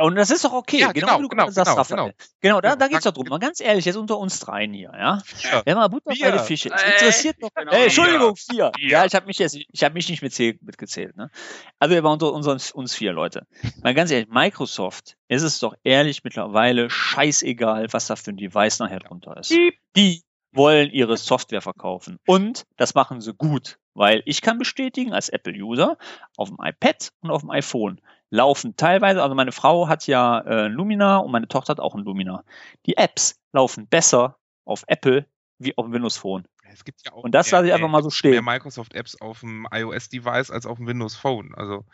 [0.04, 2.14] Und das ist doch okay, Ja, genau, genau, genau, sagst, genau, Raphael.
[2.40, 3.28] Genau, da, da geht's sag- doch drum.
[3.30, 5.22] Mal ganz ehrlich, jetzt unter uns dreien hier, ja.
[5.42, 5.62] Ja.
[5.64, 6.70] Wenn mal Butter bei den Fische.
[6.74, 7.50] Es Äh, interessiert doch.
[7.54, 7.72] genau.
[7.72, 8.72] Ey, Entschuldigung, vier.
[8.78, 11.16] Ja, ich habe mich jetzt, ich habe mich nicht mitzählt, mitgezählt.
[11.16, 11.30] Ne?
[11.78, 13.46] Also wir waren unter uns, uns vier Leute.
[13.82, 18.78] Mal ganz ehrlich, Microsoft ist es doch ehrlich mittlerweile scheißegal, was da für ein Device
[18.78, 19.54] nachher drunter ist.
[19.96, 20.22] Die
[20.52, 22.18] wollen ihre Software verkaufen.
[22.26, 23.78] Und das machen sie gut.
[23.94, 25.98] Weil ich kann bestätigen, als Apple-User,
[26.36, 28.00] auf dem iPad und auf dem iPhone
[28.32, 32.02] laufen teilweise, also meine Frau hat ja äh, Lumina und meine Tochter hat auch ein
[32.02, 32.44] Lumina.
[32.86, 35.26] Die Apps laufen besser auf Apple
[35.58, 36.48] wie auf dem Windows Phone.
[36.72, 38.44] es gibt ja auch Und das lasse ich einfach mal so mehr stehen.
[38.44, 41.54] Microsoft-Apps auf dem iOS-Device als auf dem Windows Phone.
[41.54, 41.84] Also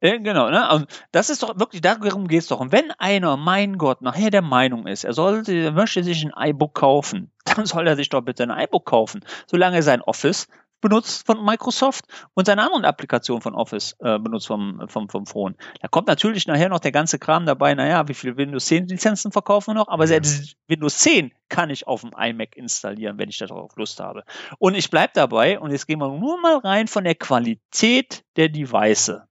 [0.00, 0.70] Ja, genau, ne?
[0.72, 2.60] Und das ist doch wirklich, darum geht es doch.
[2.60, 6.50] Und wenn einer, mein Gott, nachher der Meinung ist, er sollte, er möchte sich ein
[6.50, 10.46] iBook kaufen, dann soll er sich doch bitte ein iBook kaufen, solange er sein Office
[10.84, 12.04] benutzt von Microsoft
[12.34, 15.56] und seine anderen Applikationen von Office äh, benutzt vom, vom, vom Phone.
[15.80, 19.32] Da kommt natürlich nachher noch der ganze Kram dabei, naja, wie viele Windows 10 Lizenzen
[19.32, 23.38] verkaufen wir noch, aber selbst Windows 10 kann ich auf dem iMac installieren, wenn ich
[23.38, 24.24] darauf Lust habe.
[24.58, 28.50] Und ich bleibe dabei und jetzt gehen wir nur mal rein von der Qualität der
[28.50, 29.22] Device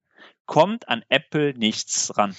[0.45, 2.35] kommt an Apple nichts ran.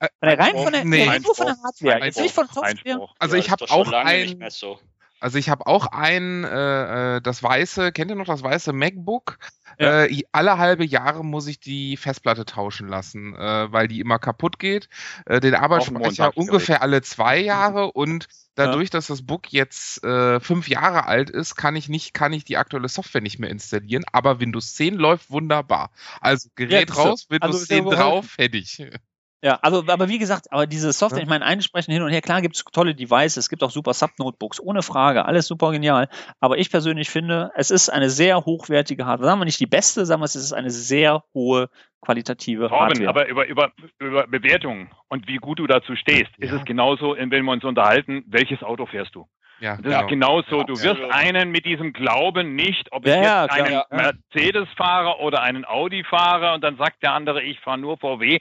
[0.00, 2.64] Äh, rein von der, nee, nur von der Hardware, jetzt nicht von Software.
[2.64, 3.14] Einspruch.
[3.18, 4.78] Also Ja, ich habe auch lange ein, nicht mehr so.
[5.22, 9.38] Also ich habe auch ein, äh, äh, das weiße, kennt ihr noch das weiße MacBook?
[9.78, 10.04] Ja.
[10.04, 14.58] Äh, alle halbe Jahre muss ich die Festplatte tauschen lassen, äh, weil die immer kaputt
[14.58, 14.88] geht.
[15.26, 20.66] Äh, den Arbeitsspeicher ungefähr alle zwei Jahre und dadurch, dass das Book jetzt äh, fünf
[20.66, 24.04] Jahre alt ist, kann ich nicht, kann ich die aktuelle Software nicht mehr installieren.
[24.10, 25.92] Aber Windows 10 läuft wunderbar.
[26.20, 27.02] Also Gerät siehste.
[27.02, 28.00] raus, Windows Also ist ja 10 geholfen.
[28.02, 28.82] drauf, fertig.
[29.44, 31.24] Ja, also, aber wie gesagt, aber diese Software, Ja.
[31.24, 33.92] ich meine, einsprechen hin und her, klar gibt es tolle Devices, es gibt auch super
[33.92, 36.08] Sub-Notebooks, ohne Frage, alles super genial.
[36.40, 39.28] Aber ich persönlich finde, es ist eine sehr hochwertige Hardware.
[39.30, 41.68] Sagen wir nicht die beste, sagen wir, es ist eine sehr hohe
[42.02, 43.08] qualitative Torben, Hardware.
[43.08, 46.58] aber über, über, über Bewertungen und wie gut du dazu stehst, ist Ja.
[46.58, 49.26] es genauso, wenn wir uns unterhalten, welches Auto fährst du?
[49.60, 50.64] Ja, Das ist genauso.
[50.64, 53.86] Du wirst einen mit diesem Glauben nicht, ob ich ja, jetzt klar, einen ja.
[53.90, 58.40] Mercedes fahre oder einen Audi fahre und dann sagt der andere, ich fahre nur VW.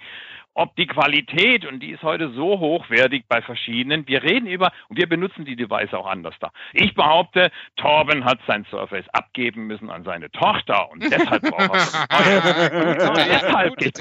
[0.53, 4.97] Ob die Qualität, und die ist heute so hochwertig bei verschiedenen, wir reden über, und
[4.97, 6.51] wir benutzen die Device auch anders da.
[6.73, 13.09] Ich behaupte, Torben hat sein Surface abgeben müssen an seine Tochter und deshalb braucht er
[13.09, 13.97] und deshalb geht.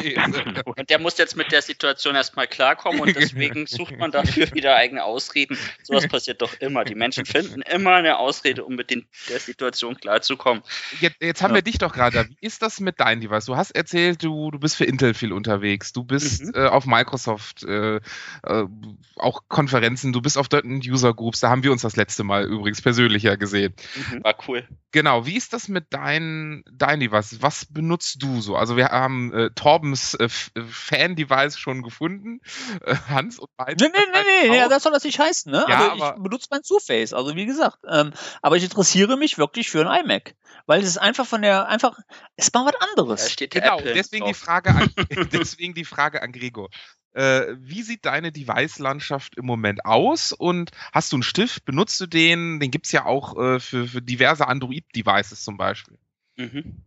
[0.64, 4.74] Und der muss jetzt mit der Situation erstmal klarkommen und deswegen sucht man dafür wieder
[4.74, 5.56] eigene Ausreden.
[5.82, 6.84] Sowas passiert doch immer.
[6.84, 10.62] Die Menschen finden immer eine Ausrede, um mit den, der Situation klarzukommen.
[11.00, 11.56] Jetzt, jetzt haben Ja.
[11.56, 12.28] wir dich doch gerade.
[12.28, 13.44] Wie ist das mit deinem Device?
[13.46, 15.92] Du hast erzählt, du, du bist für Intel viel unterwegs.
[15.92, 16.52] Du bist Mhm.
[16.54, 18.00] äh, auf Microsoft, äh, äh,
[19.16, 21.40] auch Konferenzen, du bist auf dort in User Groups.
[21.40, 23.74] Da haben wir uns das letzte Mal übrigens persönlich ja gesehen.
[24.22, 24.66] War cool.
[24.92, 27.42] Genau, wie ist das mit deinen dein Devices?
[27.42, 28.56] Was benutzt du so?
[28.56, 32.40] Also wir haben äh, Torbens äh, äh, Fan-Device schon gefunden.
[32.84, 33.84] Äh, Hans und beide.
[33.84, 35.64] Nee, nee, nee, nee, ja, das soll das nicht heißen, ne?
[35.68, 37.78] Ja, also aber- ich benutze mein Surface, also wie gesagt.
[37.88, 38.12] Ähm,
[38.42, 40.34] aber ich interessiere mich wirklich für ein iMac.
[40.66, 41.98] Weil es ist einfach von der, einfach,
[42.36, 43.30] es ist mal was Da anderes.
[43.32, 44.34] steht Genau, Apple deswegen die.
[44.34, 44.90] Frage an,
[45.32, 46.70] deswegen die Frage an Gregor.
[47.12, 50.32] Äh, wie sieht deine Device-Landschaft im Moment aus?
[50.32, 51.64] Und hast du einen Stift?
[51.64, 52.60] Benutzt du den?
[52.60, 55.98] Den gibt's ja auch äh, für, für diverse Android-Devices zum Beispiel.
[56.36, 56.84] Mhm.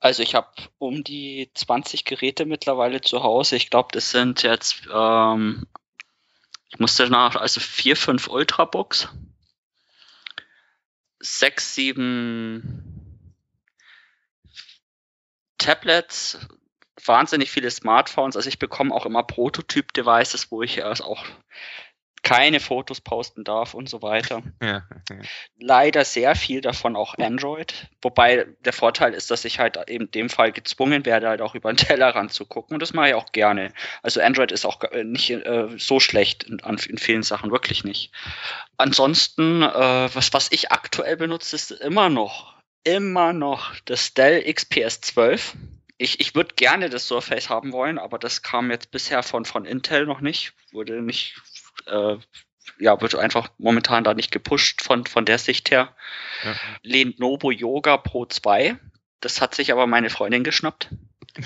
[0.00, 3.56] Also ich habe um die 20 Geräte mittlerweile zu Hause.
[3.56, 5.66] Ich glaube, das sind jetzt, ähm,
[6.68, 9.08] ich musste nach, also vier, fünf Ultrabooks,
[11.20, 13.14] sechs, sieben
[15.56, 16.38] Tablets,
[17.04, 18.36] wahnsinnig viele Smartphones.
[18.36, 21.24] Also ich bekomme auch immer Prototyp-Devices, wo ich erst auch
[22.24, 24.82] keine Fotos posten darf und so weiter Ja,
[25.60, 27.90] leider sehr viel davon auch Android.
[28.00, 31.54] Wobei der Vorteil ist, dass ich halt eben in dem Fall gezwungen werde, halt auch
[31.54, 32.74] über den Tellerrand zu gucken.
[32.74, 33.72] Und das mache ich auch gerne.
[34.02, 38.10] Also Android ist auch äh, nicht äh, so schlecht in, in vielen Sachen, wirklich nicht.
[38.78, 45.02] Ansonsten, äh, was, was ich aktuell benutze, ist immer noch, immer noch das Dell XPS
[45.02, 45.56] 12.
[45.96, 49.64] Ich, ich würde gerne das Surface haben wollen, aber das kam jetzt bisher von, von
[49.64, 50.52] Intel noch nicht.
[50.72, 51.36] Wurde nicht,
[51.86, 52.16] äh,
[52.78, 55.94] ja, wird einfach momentan da nicht gepusht von, von der Sicht her.
[56.44, 56.54] ja.
[56.82, 58.76] Lenovo Yoga Pro 2.
[59.20, 60.88] Das hat sich aber meine Freundin geschnappt.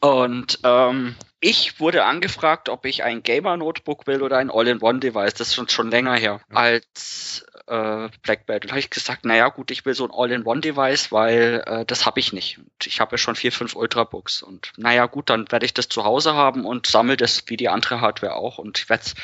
[0.00, 5.34] Und ähm, ich wurde angefragt, ob ich ein Gamer-Notebook will oder ein All-in-One-Device.
[5.34, 6.40] Das ist schon, schon länger her.
[6.50, 8.46] Als äh, Black.
[8.46, 12.18] Da habe ich gesagt, naja gut, ich will so ein All-in-One-Device, weil äh, das habe
[12.18, 12.58] ich nicht.
[12.58, 14.42] Und ich habe ja schon vier, fünf Ultrabooks.
[14.42, 17.68] Und naja gut, dann werde ich das zu Hause haben und sammle das wie die
[17.68, 18.58] andere Hardware auch.
[18.58, 19.14] Und ich werde es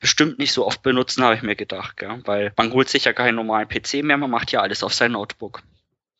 [0.00, 1.96] bestimmt nicht so oft benutzen, habe ich mir gedacht.
[1.96, 2.20] Gell?
[2.24, 5.12] Weil man holt sich ja keinen normalen PC mehr, man macht ja alles auf sein
[5.12, 5.62] Notebook.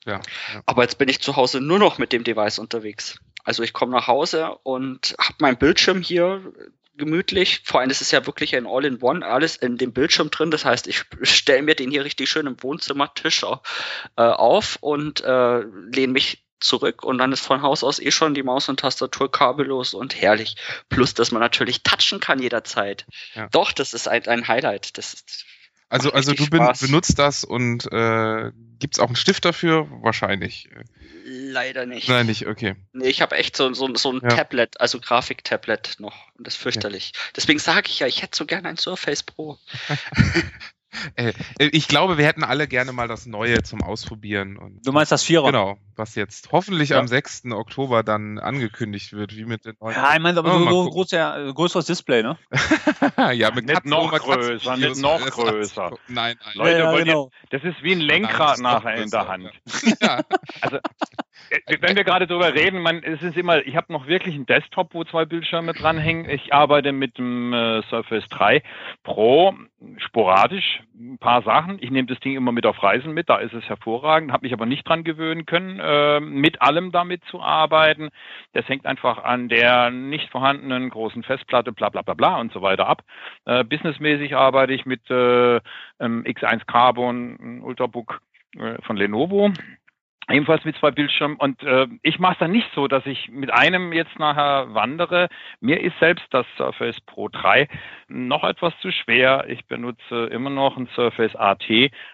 [0.04, 0.20] Ja,
[0.52, 0.62] ja.
[0.66, 3.18] Aber jetzt bin ich zu Hause nur noch mit dem Device unterwegs.
[3.44, 6.42] Also ich komme nach Hause und habe meinen Bildschirm hier,
[6.96, 7.62] gemütlich.
[7.64, 10.50] Vor allem ist es ja wirklich ein All-in-One, alles in dem Bildschirm drin.
[10.50, 15.60] Das heißt, ich stelle mir den hier richtig schön im Wohnzimmertisch äh, auf und äh,
[15.60, 19.30] lehne mich zurück und dann ist von Haus aus eh schon die Maus und Tastatur
[19.30, 20.56] kabellos und herrlich.
[20.88, 23.06] Plus, dass man natürlich touchen kann jederzeit.
[23.34, 23.48] Ja.
[23.48, 24.96] Doch, das ist ein, ein Highlight.
[24.96, 25.44] Das ist
[25.90, 29.86] also, also du ben, benutzt das und äh, gibt es auch einen Stift dafür?
[30.02, 30.68] Wahrscheinlich.
[31.54, 32.08] Leider nicht.
[32.08, 32.74] Nein, nicht, okay.
[32.92, 34.28] Nee, ich habe echt so, so, so ein ja.
[34.28, 36.16] Tablet, also Grafik-Tablet noch.
[36.36, 37.12] Und das ist fürchterlich.
[37.14, 37.32] Okay.
[37.36, 39.56] Deswegen sage ich ja, ich hätte so gerne ein Surface Pro.
[41.16, 44.56] Äh, ich glaube, wir hätten alle gerne mal das Neue zum Ausprobieren.
[44.56, 45.46] Und, du meinst das Vierer?
[45.46, 46.98] Genau, was jetzt hoffentlich ja.
[46.98, 47.46] am 6.
[47.52, 49.94] Oktober dann angekündigt wird, wie mit den neuen.
[49.94, 52.38] Ja, ich meine, aber oh, so, groß, ja, größeres Display, ne?
[53.34, 55.90] ja, mit nicht noch größer, nicht noch größer.
[56.08, 56.54] Nein, nein.
[56.54, 57.30] Leute, ja, genau.
[57.50, 59.50] ihr, das ist wie ein Lenkrad nachher in der Hand.
[60.00, 60.22] Ja.
[60.60, 60.80] also, äh,
[61.80, 64.94] wenn wir gerade drüber reden, man, es ist immer, ich habe noch wirklich einen Desktop,
[64.94, 66.28] wo zwei Bildschirme dranhängen.
[66.28, 68.62] Ich arbeite mit dem äh, Surface 3
[69.02, 69.54] Pro
[69.98, 71.78] sporadisch ein paar Sachen.
[71.80, 74.52] Ich nehme das Ding immer mit auf Reisen mit, da ist es hervorragend, habe mich
[74.52, 78.10] aber nicht dran gewöhnen können, äh, mit allem damit zu arbeiten.
[78.52, 82.62] Das hängt einfach an der nicht vorhandenen großen Festplatte, bla bla bla bla und so
[82.62, 83.02] weiter ab.
[83.44, 85.60] Äh, businessmäßig arbeite ich mit äh,
[86.00, 88.20] X1 Carbon, Ultrabook
[88.56, 89.52] äh, von Lenovo
[90.28, 91.36] Ebenfalls mit zwei Bildschirmen.
[91.36, 95.28] Und äh, ich mache es dann nicht so, dass ich mit einem jetzt nachher wandere.
[95.60, 97.68] Mir ist selbst das Surface Pro 3
[98.08, 99.44] noch etwas zu schwer.
[99.48, 101.64] Ich benutze immer noch ein Surface AT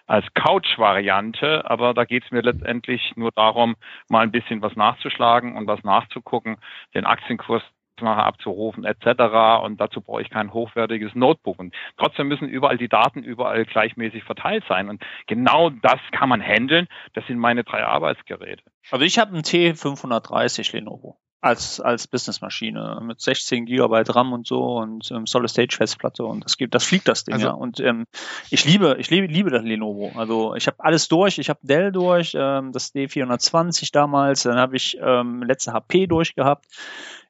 [0.07, 3.75] als Couch-Variante, aber da geht es mir letztendlich nur darum,
[4.09, 6.57] mal ein bisschen was nachzuschlagen und was nachzugucken,
[6.93, 7.63] den Aktienkurs
[8.01, 9.63] nachher abzurufen etc.
[9.63, 11.59] Und dazu brauche ich kein hochwertiges Notebook.
[11.59, 14.89] Und trotzdem müssen überall die Daten überall gleichmäßig verteilt sein.
[14.89, 16.87] Und genau das kann man handeln.
[17.13, 18.63] Das sind meine drei Arbeitsgeräte.
[18.89, 24.77] Also ich habe einen T530 Lenovo als, als Businessmaschine mit 16 Gigabyte RAM und so
[24.77, 27.53] und ähm, Solid Stage Festplatte und das gibt, das fliegt das Ding also, ja.
[27.53, 28.05] Und ähm,
[28.49, 30.11] ich liebe, ich liebe, liebe das Lenovo.
[30.15, 31.39] Also ich habe alles durch.
[31.39, 36.65] Ich habe Dell durch, ähm, das D420 damals, dann habe ich ähm, letzte HP durchgehabt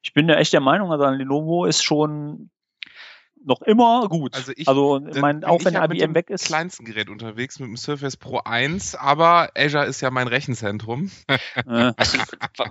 [0.04, 2.50] ich bin ja echt der Meinung, also ein Lenovo ist schon
[3.46, 4.36] noch immer gut.
[4.36, 6.46] Also, ich, also mein, auch wenn IBM mit weg ist.
[6.46, 11.12] kleinsten Gerät unterwegs mit dem Surface Pro 1, aber Azure ist ja mein Rechenzentrum.
[11.66, 12.18] Also,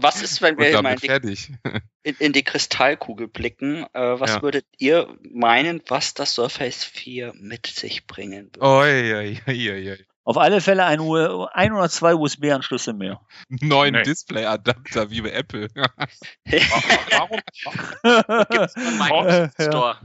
[0.00, 1.36] was ist, wenn wir mal in,
[2.02, 3.84] in, in, die Kristallkugel blicken?
[3.92, 4.42] Äh, was ja.
[4.42, 8.66] würdet ihr meinen, was das Surface 4 mit sich bringen würde?
[8.66, 9.98] Oi, oi, oi, oi.
[10.30, 13.20] Auf alle Fälle ein, ein oder zwei USB-Anschlüsse mehr.
[13.48, 14.02] Neuen nee.
[14.04, 15.66] Display-Adapter wie bei Apple.
[15.74, 17.40] warum?
[19.00, 19.96] Einen Store.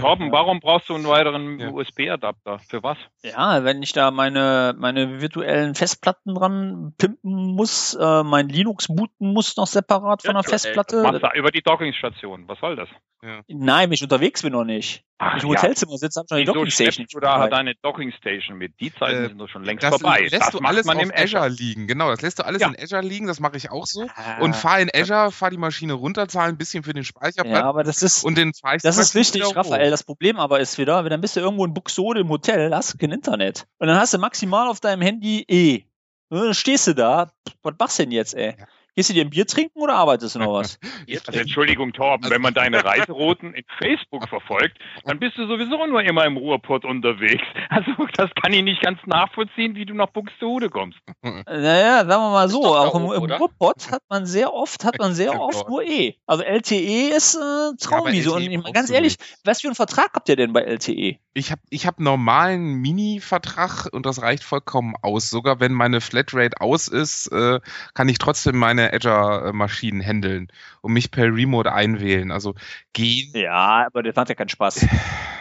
[0.00, 1.68] Torben, warum brauchst du einen weiteren ja.
[1.68, 2.58] USB-Adapter?
[2.68, 2.98] Für was?
[3.22, 9.32] Ja, wenn ich da meine, meine virtuellen Festplatten dran pimpen muss, äh, mein Linux booten
[9.32, 11.00] muss noch separat von der Festplatte.
[11.00, 12.48] Machst du über die Dockingstation.
[12.48, 12.88] Was soll das?
[13.22, 13.42] Ja.
[13.46, 15.04] Nein, mich unterwegs bin noch nicht.
[15.20, 15.98] Ach, ich im Hotelzimmer ja.
[15.98, 17.06] sitze, habe schon die Dockingstation.
[17.10, 18.78] Du da hat eine Dockingstation mit.
[18.78, 20.28] Die Zeiten äh, sind doch schon längst das vorbei.
[20.30, 21.88] Lässt das du alles man im Azure, Azure liegen.
[21.88, 22.68] Genau, das lässt du alles ja.
[22.68, 23.26] in Azure liegen.
[23.26, 24.06] Das mache ich auch so.
[24.14, 24.38] Ah.
[24.40, 27.58] Und fahre in Azure, fahre die Maschine runter, zahle ein bisschen für den Speicherplatz.
[27.58, 28.52] Ja, aber das ist, und den
[28.82, 29.90] das ist wichtig, Raphael.
[29.90, 32.94] Das Problem aber ist wieder, wenn dann bist du irgendwo in Buxode im Hotel, hast
[32.94, 33.66] du kein Internet.
[33.78, 35.82] Und dann hast du maximal auf deinem Handy E.
[36.28, 38.54] Und dann stehst du da, was machst du denn jetzt, ey?
[38.56, 38.66] Ja.
[38.98, 40.80] Gehst du dir ein Bier trinken oder arbeitest du noch was?
[41.28, 45.86] Also Entschuldigung, Torben, also, wenn man deine Reiserouten in Facebook verfolgt, dann bist du sowieso
[45.86, 47.42] nur immer im Ruhrpott unterwegs.
[47.70, 50.98] Also das kann ich nicht ganz nachvollziehen, wie du nach Buxtehude kommst.
[51.22, 55.14] Naja, sagen wir mal so, auch im, im Ruhrpott hat man sehr oft, hat man
[55.14, 56.14] sehr oft nur E.
[56.26, 58.40] Also LTE ist äh, Traumwiese.
[58.40, 61.18] Ja, und ganz ehrlich, was für einen Vertrag habt ihr denn bei LTE?
[61.34, 65.30] Ich habe ich hab normalen Mini-Vertrag und das reicht vollkommen aus.
[65.30, 67.60] Sogar wenn meine Flatrate aus ist, äh,
[67.94, 70.48] kann ich trotzdem meine Azure-Maschinen handeln
[70.80, 72.30] und mich per Remote einwählen.
[72.30, 72.54] Also
[72.92, 73.32] gehen.
[73.34, 74.86] Ja, aber das macht ja keinen Spaß.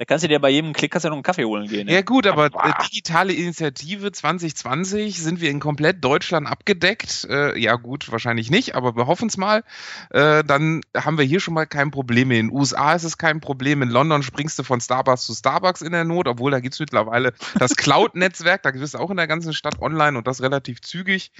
[0.00, 1.84] Da kannst du dir bei jedem Klick kannst du noch einen Kaffee holen gehen.
[1.84, 1.92] Ne?
[1.92, 7.26] Ja gut, aber äh, digitale Initiative 2020 sind wir in komplett Deutschland abgedeckt.
[7.28, 9.62] Äh, ja gut, wahrscheinlich nicht, aber wir hoffen es mal.
[10.08, 12.30] Äh, dann haben wir hier schon mal kein Problem.
[12.30, 13.82] In den USA ist es kein Problem.
[13.82, 16.80] In London springst du von Starbucks zu Starbucks in der Not, obwohl da gibt es
[16.80, 18.62] mittlerweile das Cloud-Netzwerk.
[18.62, 21.30] Da gibt es auch in der ganzen Stadt online und das relativ zügig.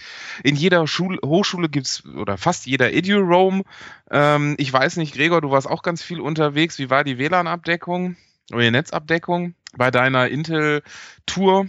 [0.44, 3.62] In jeder Schule, Hochschule gibt es, oder fast jeder EduRoam.
[4.10, 6.78] Ähm, ich weiß nicht, Gregor, du warst auch ganz viel unterwegs.
[6.78, 8.16] Wie war die WLAN-Abdeckung?
[8.58, 11.68] Die Netzabdeckung bei deiner Intel-Tour?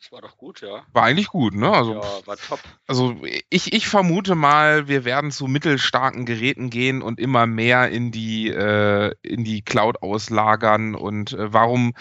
[0.00, 0.82] Das war doch gut, ja.
[0.94, 1.70] War eigentlich gut, ne?
[1.70, 2.58] Also, ja, war top.
[2.86, 3.16] Also
[3.50, 8.48] ich, ich vermute mal, wir werden zu mittelstarken Geräten gehen und immer mehr in die,
[8.48, 10.94] äh, in die Cloud auslagern.
[10.94, 11.92] Und äh, warum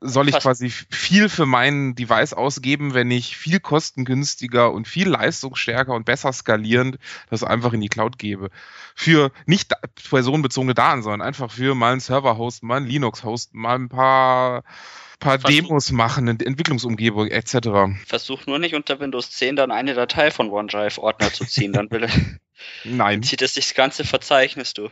[0.00, 0.44] soll ich Fast.
[0.44, 6.32] quasi viel für mein Device ausgeben, wenn ich viel kostengünstiger und viel leistungsstärker und besser
[6.32, 6.98] skalierend
[7.30, 8.50] das einfach in die Cloud gebe?
[8.94, 9.78] Für nicht da-
[10.08, 14.62] personenbezogene Daten, sondern einfach für mal einen Server-Host, mal einen Linux-Host, mal ein paar
[15.18, 17.68] paar Versuch- Demos machen, eine Entwicklungsumgebung etc.
[18.06, 22.08] Versuch nur nicht unter Windows 10 dann eine Datei von OneDrive-Ordner zu ziehen, dann will,
[22.84, 24.88] Nein, zieht es sich das ganze Verzeichnis, du.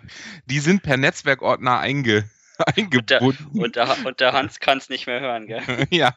[0.46, 2.28] die sind per Netzwerkordner einge
[2.76, 3.60] eingebunden.
[3.60, 5.62] Und der, und der Hans kann es nicht mehr hören, gell?
[5.90, 6.12] ja,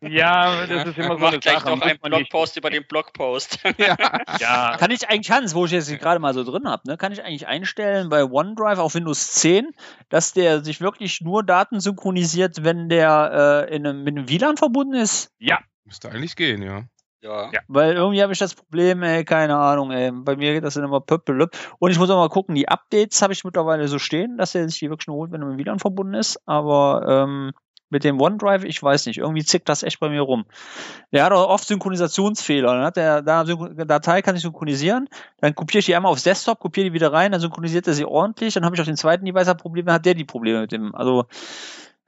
[0.00, 1.70] Ja, das ist immer so eine Macht gleich Sache.
[1.70, 3.58] noch einen Blogpost über den Blogpost.
[3.78, 3.96] ja.
[4.40, 7.12] Ja, Kann ich eigentlich, Hans, wo ich jetzt gerade mal so drin habe, ne, kann
[7.12, 9.70] ich eigentlich einstellen bei OneDrive auf Windows 10,
[10.08, 14.56] dass der sich wirklich nur Daten synchronisiert, wenn der äh, in einem, mit einem WLAN
[14.56, 15.30] verbunden ist?
[15.38, 16.82] ja, Müsste eigentlich gehen, ja.
[17.26, 17.50] Ja.
[17.52, 17.60] Ja.
[17.68, 20.12] Weil irgendwie habe ich das Problem, ey, keine Ahnung, ey.
[20.12, 21.56] Bei mir geht das dann immer pöppelüpp.
[21.78, 24.68] Und ich muss auch mal gucken, die Updates habe ich mittlerweile so stehen, dass er
[24.68, 26.40] sich die wirklich nur holt, wenn er mit dem WLAN verbunden ist.
[26.46, 27.52] Aber ähm,
[27.88, 30.44] mit dem OneDrive, ich weiß nicht, irgendwie zickt das echt bei mir rum.
[31.12, 32.74] Der hat auch oft Synchronisationsfehler.
[32.74, 35.08] Dann hat der da Datei kann ich synchronisieren,
[35.40, 38.04] dann kopiere ich die einmal aufs Desktop, kopiere die wieder rein, dann synchronisiert er sie
[38.04, 40.62] ordentlich, dann habe ich auf den zweiten Device ein Problem, dann hat der die Probleme
[40.62, 40.94] mit dem.
[40.94, 41.26] Also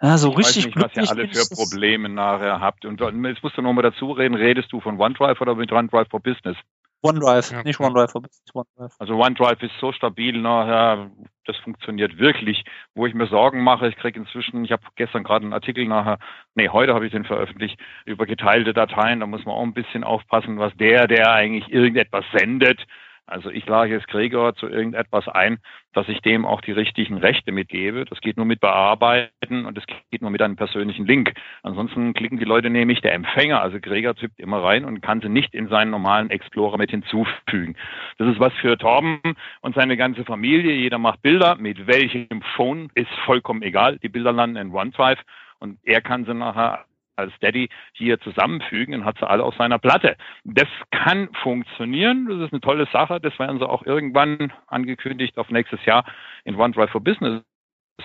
[0.01, 2.85] ja, so ich richtig weiß nicht, was ihr alle für Probleme nachher habt.
[2.85, 6.09] Und jetzt musst du noch mal dazu reden, redest du von OneDrive oder mit OneDrive
[6.09, 6.57] for Business?
[7.03, 7.79] OneDrive, Ja, nicht.
[7.79, 8.95] OneDrive, es ist OneDrive.
[8.99, 11.11] Also OneDrive ist so stabil nachher,
[11.47, 12.65] das funktioniert wirklich.
[12.95, 16.19] Wo ich mir Sorgen mache, ich kriege inzwischen, ich habe gestern gerade einen Artikel nachher,
[16.55, 20.03] nee, heute habe ich den veröffentlicht, über geteilte Dateien, da muss man auch ein bisschen
[20.03, 22.85] aufpassen, was der, der eigentlich irgendetwas sendet,
[23.29, 25.59] also ich lage jetzt Gregor zu irgendetwas ein,
[25.93, 28.07] dass ich dem auch die richtigen Rechte mitgebe.
[28.07, 31.35] Das geht nur mit Bearbeiten und das geht nur mit einem persönlichen Link.
[31.63, 35.29] Ansonsten klicken die Leute nämlich, der Empfänger, also Gregor tippt immer rein und kann sie
[35.29, 37.77] nicht in seinen normalen Explorer mit hinzufügen.
[38.17, 39.21] Das ist was für Torben
[39.61, 40.73] und seine ganze Familie.
[40.73, 41.57] Jeder macht Bilder.
[41.57, 43.99] Mit welchem Phone ist vollkommen egal.
[43.99, 45.21] Die Bilder landen in OneDrive
[45.59, 46.85] und er kann sie nachher
[47.19, 50.17] als Daddy hier zusammenfügen und hat sie alle auf seiner Platte.
[50.45, 52.27] Das kann funktionieren.
[52.29, 53.21] Das ist eine tolle Sache.
[53.21, 56.05] Das werden sie auch irgendwann angekündigt auf nächstes Jahr
[56.45, 57.43] in OneDrive for Business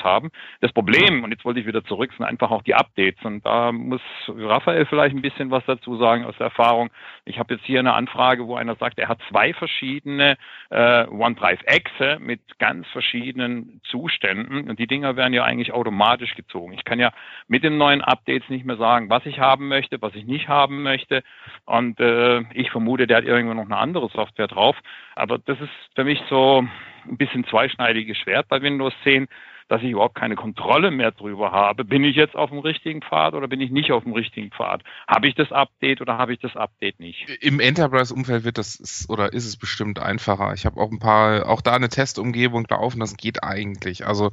[0.02, 0.32] haben.
[0.62, 3.24] Das Problem, und jetzt wollte ich wieder zurück, sind einfach auch die Updates.
[3.24, 6.90] Und da muss Raphael vielleicht ein bisschen was dazu sagen aus der Erfahrung.
[7.26, 10.38] Ich habe jetzt hier eine Anfrage, wo einer sagt, er hat zwei verschiedene
[10.70, 14.70] äh, OneDrive-Exe mit ganz verschiedenen Zuständen.
[14.70, 16.74] Und die Dinger werden ja eigentlich automatisch gezogen.
[16.74, 17.12] Ich kann ja
[17.48, 20.82] mit den neuen Updates nicht mehr sagen, was ich haben möchte, was ich nicht haben
[20.84, 21.24] möchte.
[21.66, 24.78] Und äh, ich vermute, der hat irgendwo noch eine andere Software drauf.
[25.16, 26.66] Aber das ist für mich so
[27.06, 29.28] ein bisschen zweischneidiges Schwert bei Windows 10
[29.68, 31.86] dass ich überhaupt keine Kontrolle mehr drüber habe.
[31.86, 34.84] Bin ich jetzt auf dem richtigen Pfad oder bin ich nicht auf dem richtigen Pfad?
[35.08, 37.28] Habe ich das Update oder habe ich das Update nicht?
[37.42, 40.54] Im Enterprise-Umfeld wird das ist, oder ist es bestimmt einfacher.
[40.54, 44.06] Ich habe auch ein paar, auch da eine Testumgebung laufen, das geht eigentlich.
[44.06, 44.32] Also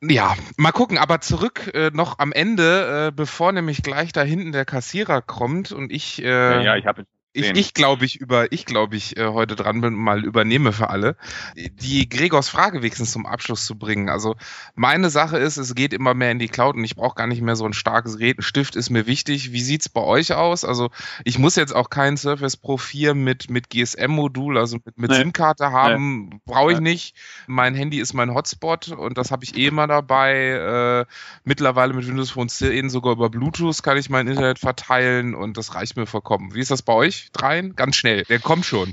[0.00, 4.52] ja, mal gucken, aber zurück äh, noch am Ende, äh, bevor nämlich gleich da hinten
[4.52, 7.04] der Kassierer kommt und ich äh, ja, ja, ich habe
[7.38, 10.90] ich, ich glaube ich über ich glaube ich äh, heute dran bin mal übernehme für
[10.90, 11.16] alle
[11.56, 14.08] die Gregors Frage wenigstens zum Abschluss zu bringen.
[14.08, 14.36] Also
[14.74, 17.42] meine Sache ist es geht immer mehr in die Cloud und ich brauche gar nicht
[17.42, 19.52] mehr so ein starkes Gerät ein Stift ist mir wichtig.
[19.52, 20.64] Wie sieht's bei euch aus?
[20.64, 20.90] Also
[21.24, 25.10] ich muss jetzt auch kein Surface Pro 4 mit mit GSM Modul also mit, mit
[25.10, 25.18] Nee.
[25.18, 26.90] SIM-Karte haben brauche ich Nee.
[26.90, 27.14] nicht.
[27.46, 31.06] Mein Handy ist mein Hotspot und das habe ich eh immer dabei.
[31.06, 31.06] Äh,
[31.44, 35.74] mittlerweile mit Windows Phone 10 sogar über Bluetooth kann ich mein Internet verteilen und das
[35.74, 36.54] reicht mir vollkommen.
[36.54, 38.92] Wie ist das bei euch dreien ganz schnell der kommt schon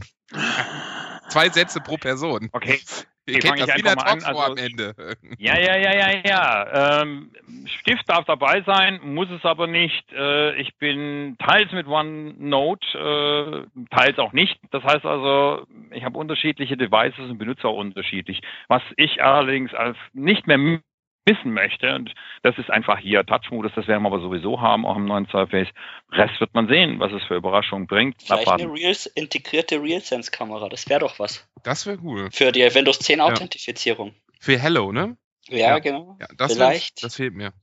[1.29, 2.79] zwei Sätze pro Person Okay.
[3.27, 4.19] ihr kennt ich das an.
[4.19, 4.93] Talkshow Also- am Ende
[5.37, 7.01] Ja, ja, ja, ja, ja.
[7.01, 7.31] Ähm,
[7.79, 10.11] Stift darf dabei sein, muss es aber nicht.
[10.13, 14.59] Äh, ich bin teils mit OneNote, äh, teils auch nicht.
[14.71, 18.41] Das heißt also, ich habe unterschiedliche Devices und benutze auch unterschiedlich.
[18.67, 20.57] Was ich allerdings als nicht mehr
[21.25, 22.13] missen möchte, und
[22.43, 25.67] das ist einfach hier Touch-Modus, das werden wir aber sowieso haben, auch im neuen Surface.
[26.11, 28.21] Rest wird man sehen, was es für Überraschungen bringt.
[28.21, 28.77] Vielleicht eine Abwarten.
[28.77, 31.47] Real, integrierte RealSense-Kamera, das wäre doch was.
[31.63, 34.13] das wäre cool Für die Windows 10 Authentifizierung.
[34.39, 35.17] für Hello ne
[35.49, 35.79] Ja, Ja.
[35.79, 36.17] genau.
[36.21, 37.03] ja das Vielleicht.
[37.03, 37.53] das fehlt mir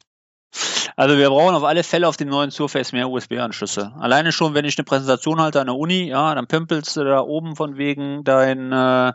[0.96, 3.94] Also wir brauchen auf alle Fälle auf dem neuen Surface mehr USB-Anschlüsse.
[3.98, 7.20] Alleine schon, wenn ich eine Präsentation halte an der Uni, ja, dann pimpelst du da
[7.20, 9.12] oben von wegen dein äh,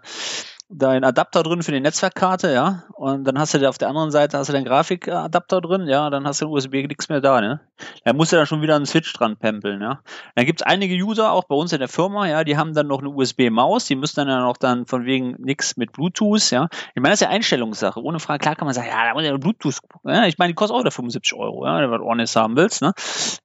[0.69, 2.83] deinen Adapter drin für die Netzwerkkarte, ja.
[2.93, 6.09] Und dann hast du da auf der anderen Seite hast du den Grafikadapter drin, ja.
[6.09, 7.61] Dann hast du USB nichts mehr da, ne.
[8.03, 10.01] Da musst du dann schon wieder einen Switch dran pempeln, ja.
[10.35, 12.99] Dann gibt's einige User auch bei uns in der Firma, ja, die haben dann noch
[12.99, 16.67] eine USB-Maus, die müssen dann ja noch dann von wegen nichts mit Bluetooth, ja.
[16.95, 18.01] Ich meine, das ist ja Einstellungssache.
[18.01, 20.25] Ohne Frage, klar kann man sagen, ja, da muss ja Bluetooth, ja.
[20.25, 22.81] Ich meine, die kostet auch wieder 75 Euro, ja, wenn du was ordentliches haben willst,
[22.81, 22.93] ne.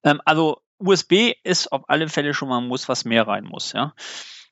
[0.02, 3.72] Ähm, also USB ist auf alle Fälle schon mal ein Muss, was mehr rein muss,
[3.72, 3.94] ja.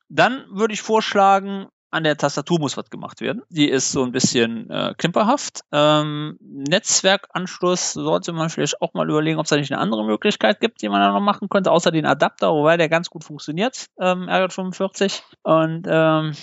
[0.08, 3.42] Dann würde ich vorschlagen, an der Tastatur muss was gemacht werden.
[3.48, 5.62] Die ist so ein bisschen äh, klimperhaft.
[5.72, 10.60] Ähm, Netzwerkanschluss sollte man vielleicht auch mal überlegen, ob es da nicht eine andere Möglichkeit
[10.60, 13.86] gibt, die man da noch machen könnte, außer den Adapter, wobei der ganz gut funktioniert,
[14.00, 15.22] ähm, RJ45.
[15.42, 16.34] Und ähm,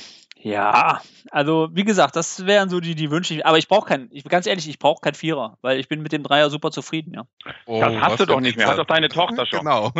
[0.47, 3.45] ja, also wie gesagt, das wären so die, die Wünsche.
[3.45, 6.01] Aber ich brauche keinen, ich bin ganz ehrlich, ich brauche keinen Vierer, weil ich bin
[6.01, 7.25] mit dem Dreier super zufrieden, ja.
[7.65, 9.59] Oh, das hast du doch nicht mehr, hat doch deine Tochter schon.
[9.59, 9.91] Genau.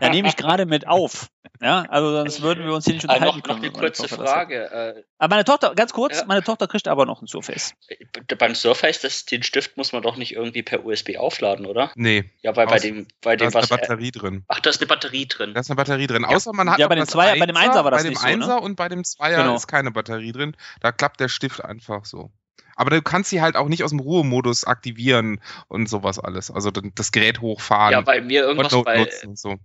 [0.00, 1.28] Da nehme ich gerade mit auf.
[1.62, 3.58] Ja, also sonst würden wir uns hier nicht Äh, unterhalten noch, noch können.
[3.58, 4.08] eine wenn meine kurze.
[4.08, 4.70] Frage.
[4.96, 6.24] Äh, Aber meine Tochter, ganz kurz, Ja.
[6.26, 7.74] meine Tochter kriegt aber noch ein Surface.
[7.88, 11.90] äh, beim Surface, das, den Stift muss man doch nicht irgendwie per USB aufladen, oder?
[11.96, 13.70] Nee, Ja, weil bei dem, bei da dem ist eine was.
[13.70, 14.44] äh, Batterie drin.
[14.48, 15.52] Ach, da ist eine Batterie drin.
[15.52, 16.24] Da ist eine Batterie drin.
[16.24, 18.10] Außer man hat Ja, noch bei dem Zweier- bei dem Einser war das bei dem
[18.10, 18.32] nicht so, ne?
[18.32, 19.49] Einser und bei dem Zweier Genau.
[19.56, 20.56] Ist keine Batterie drin.
[20.80, 22.30] Da klappt der Stift einfach so.
[22.76, 26.50] Aber du kannst sie halt auch nicht aus dem Ruhemodus aktivieren und sowas alles.
[26.50, 29.56] Also dann das Gerät hochfahren Ja, weil mir und irgendwas bei, so.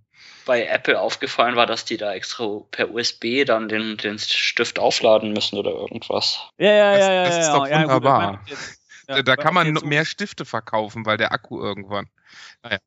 [0.46, 5.32] bei Apple aufgefallen war, dass die da extra per USB dann den, den Stift aufladen
[5.32, 6.42] müssen oder irgendwas.
[6.58, 7.24] Ja, ja, Das- ja, ja.
[7.24, 8.42] das ist ja, doch ja, gut, wunderbar.
[8.48, 8.75] jetzt-
[9.08, 12.08] ja, da kann man mehr Stifte verkaufen, weil der Akku irgendwann.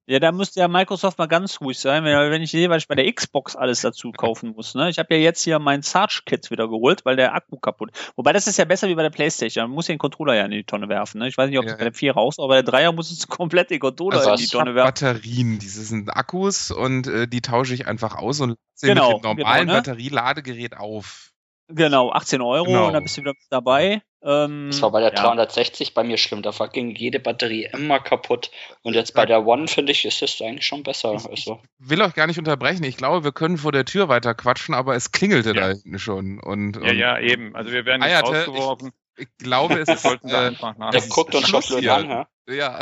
[0.07, 2.95] Ja, da müsste ja Microsoft mal ganz ruhig sein, wenn, wenn ich sehe, ich bei
[2.95, 4.75] der Xbox alles dazu kaufen muss.
[4.75, 4.91] Ne?
[4.91, 8.47] Ich habe ja jetzt hier mein Sarge-Kit wieder geholt, weil der Akku kaputt Wobei das
[8.47, 9.65] ist ja besser wie bei der Playstation.
[9.67, 11.19] Man muss ja den Controller ja in die Tonne werfen.
[11.21, 11.29] Ne?
[11.29, 13.11] Ich weiß nicht, ob Ja, das bei der 4 raus, aber bei der 3er muss
[13.11, 14.89] es komplett den Controller Also in die Tonne werfen.
[14.89, 19.25] Batterien, diese sind Akkus und äh, die tausche ich einfach aus und lasse Genau, mit
[19.25, 19.79] dem normalen genau, ne?
[19.83, 21.31] Batterieladegerät auf.
[21.69, 22.87] Genau, 18 Euro Genau.
[22.89, 24.03] und dann bist du wieder mit dabei.
[24.23, 25.23] Ähm, Das war bei der ja.
[25.23, 26.43] 360 bei mir schlimm.
[26.43, 28.51] Da ging jede Batterie immer kaputt.
[28.83, 31.11] Und jetzt bei der One, finde ich, ist es eigentlich schon besser.
[31.31, 32.83] Also, Will euch gar nicht unterbrechen.
[32.85, 35.55] Ich glaube, wir können vor der Tür weiter quatschen, aber es klingelte Ja.
[35.55, 36.41] da hinten schon.
[36.41, 37.55] Und, Ja, und ja, eben.
[37.55, 38.91] Also wir werden nicht Eierte, rausgeworfen.
[39.17, 40.03] ich glaube, es Wir ist.
[40.03, 40.91] sollten da einfach nach.
[40.91, 41.95] der guckt uns schon Schluss blöd hier.
[41.95, 42.27] an, ja?
[42.49, 42.79] ja,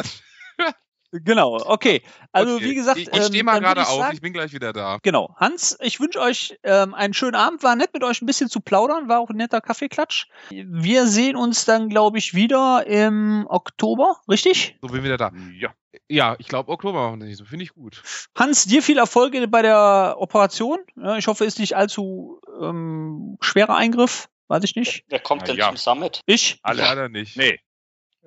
[1.25, 2.03] Genau, okay.
[2.33, 2.65] Also okay.
[2.65, 3.99] wie gesagt, ich, ich stehe mal ähm, würd gerade ich auf.
[3.99, 4.99] sagen- ich bin gleich wieder da.
[5.03, 5.35] Genau.
[5.37, 7.63] Hans, ich wünsche euch ähm, einen schönen Abend.
[7.63, 9.09] War nett mit euch ein bisschen zu plaudern.
[9.09, 10.27] War auch ein netter Kaffeeklatsch.
[10.51, 14.77] Wir sehen uns dann, glaube ich, wieder im Oktober, richtig?
[14.83, 15.33] So bin wieder da.
[15.59, 15.71] Ja.
[16.09, 17.39] Ja, ich glaube, Oktober machen wir nicht.
[17.39, 18.03] So finde ich gut.
[18.39, 20.79] Hans, dir viel Erfolg bei der Operation.
[20.95, 24.29] Ja, ich hoffe, ist nicht allzu ähm, schwerer Eingriff.
[24.49, 25.05] Weiß ich nicht.
[25.09, 25.69] Wer kommt Na denn ja.
[25.69, 26.21] zum Summit?
[26.27, 26.61] Ich?
[26.63, 26.83] Alle.
[26.83, 27.37] Leider nicht.
[27.37, 27.59] Nee.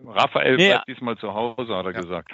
[0.04, 0.70] Raphael Nee.
[0.70, 2.02] bleibt diesmal zu Hause, hat er Ja.
[2.02, 2.32] gesagt.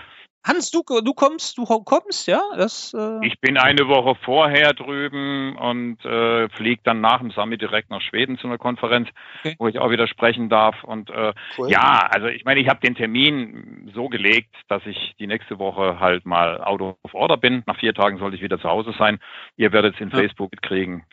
[0.48, 2.39] Hans, du, du kommst, du kommst, ja?
[2.56, 7.62] Das, äh, Ich bin eine Woche vorher drüben und äh, fliege dann nach dem Summit
[7.62, 9.56] direkt nach Schweden zu einer Konferenz, Okay.
[9.58, 10.84] wo ich auch wieder sprechen darf.
[10.84, 11.72] Und äh, Cool.
[11.72, 16.00] ja, also ich meine, ich habe den Termin so gelegt, dass ich die nächste Woche
[16.00, 17.64] halt mal out of order bin.
[17.66, 19.20] Nach vier Tagen sollte ich wieder zu Hause sein.
[19.58, 20.18] Ihr werdet es in Ja.
[20.20, 21.06] Facebook mitkriegen,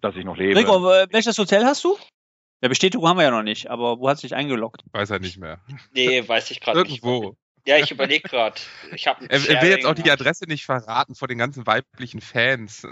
[0.00, 0.54] dass ich noch lebe.
[0.54, 1.96] Gregor, welches Hotel hast du?
[2.62, 4.82] Ja, Bestätigung haben wir ja noch nicht, aber wo hast du dich eingeloggt?
[4.92, 5.58] Weiß er nicht mehr.
[5.92, 7.04] Nee, weiß ich gerade nicht.
[7.04, 7.36] Irgendwo.
[7.66, 8.60] Ja, ich überlege gerade.
[9.28, 12.86] Er, er will jetzt auch die Adresse nicht verraten vor den ganzen weiblichen Fans,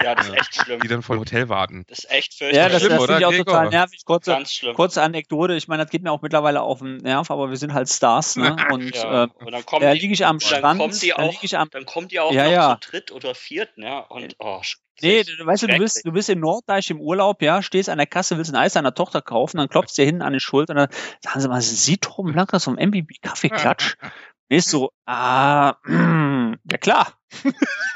[0.00, 0.80] Ja, das ist echt schlimm.
[0.80, 1.84] die dann vor dem Hotel warten.
[1.88, 2.72] Das ist echt Ja, fürchterlich.
[2.72, 3.54] das, schlimm, das oder, finde ich auch Gregor?
[3.54, 4.04] total nervig.
[4.04, 4.74] Kurze, ganz schlimm.
[4.74, 5.54] kurze Anekdote.
[5.54, 8.36] Ich meine, das geht mir auch mittlerweile auf den Nerv, aber wir sind halt Stars,
[8.36, 8.56] ne?
[8.70, 11.08] Und Ja, äh, und dann kommen da die, liege ich am dann Strand, kommen die
[11.10, 12.78] dann auch, liege ich am dann kommen die auch Ja, noch ja.
[12.80, 14.04] zu dritt oder viert, ne?
[14.08, 16.90] Und oh, sch- Nee, das ist du, weißt du, du bist, du bist in Norddeich
[16.90, 19.94] im Urlaub, ja, stehst an der Kasse, willst ein Eis deiner Tochter kaufen, dann klopfst
[19.96, 20.88] dir hinten an die Schulter und dann
[21.20, 23.96] sagen sie mal, Sie Torben Blankers vom MBB Kaffeeklatsch.
[24.50, 27.19] Nächst so, ah, mm, ja klar.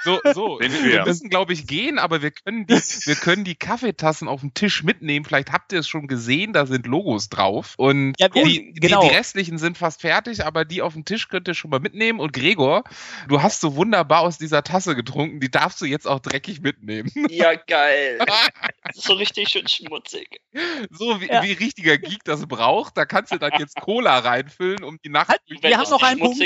[0.05, 0.59] So, so.
[0.61, 1.05] Sind wir wir.
[1.05, 4.83] müssen, glaube ich, gehen, aber wir können, die, wir können die Kaffeetassen auf dem Tisch
[4.83, 5.25] mitnehmen.
[5.25, 7.75] Vielleicht habt ihr es schon gesehen, da sind Logos drauf.
[7.77, 9.01] Und Ja, wir- die, genau.
[9.03, 11.81] die, die restlichen sind fast fertig, aber die auf dem Tisch könnt ihr schon mal
[11.81, 12.21] mitnehmen.
[12.21, 12.85] Und Gregor,
[13.29, 17.11] du hast so wunderbar aus dieser Tasse getrunken, die darfst du jetzt auch dreckig mitnehmen.
[17.31, 18.19] Ja, geil.
[18.95, 20.41] so richtig schön schmutzig.
[20.91, 21.43] So wie, Ja.
[21.43, 25.29] wie richtiger Geek das braucht, da kannst du dann jetzt Cola reinfüllen, um die Nacht.
[25.29, 26.39] Halt, wir haben noch einen Punkt.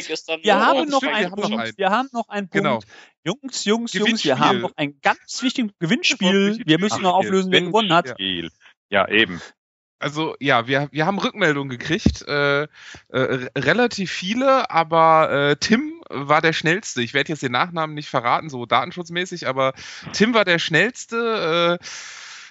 [0.43, 1.79] Wir haben noch einen haben noch Punkt.
[1.79, 2.53] Wir haben noch einen Punkt.
[2.53, 2.78] Genau.
[3.25, 6.63] Jungs, Jungs, Jungs, wir haben noch ein ganz wichtiges Gewinnspiel.
[6.65, 8.09] Wir müssen noch auflösen, wer gewonnen hat.
[8.09, 8.51] Spiel.
[8.91, 9.41] Ja, eben.
[10.01, 12.69] Also ja, wir, wir haben Rückmeldungen gekriegt, äh, äh,
[13.57, 17.03] relativ viele, aber äh, Tim war der schnellste.
[17.03, 19.75] Ich werde jetzt den Nachnamen nicht verraten, so datenschutzmäßig, aber
[20.13, 21.79] Tim war der schnellste.
[21.81, 21.85] Äh,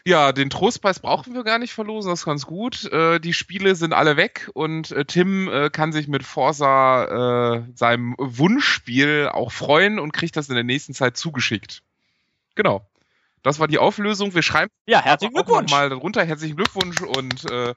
[0.07, 2.85] ja, den Trostpreis brauchen wir gar nicht verlosen, das ist ganz gut.
[2.91, 7.63] Äh, die Spiele sind alle weg und äh, Tim äh, kann sich mit Forza äh,
[7.75, 11.83] seinem Wunschspiel auch freuen und kriegt das in der nächsten Zeit zugeschickt.
[12.55, 12.87] Genau.
[13.43, 14.33] das war die Auflösung.
[14.33, 15.71] Wir schreiben Ja, herzlichen Glückwunsch.
[15.71, 16.23] nochmal darunter.
[16.25, 17.73] Herzlichen Glückwunsch und äh,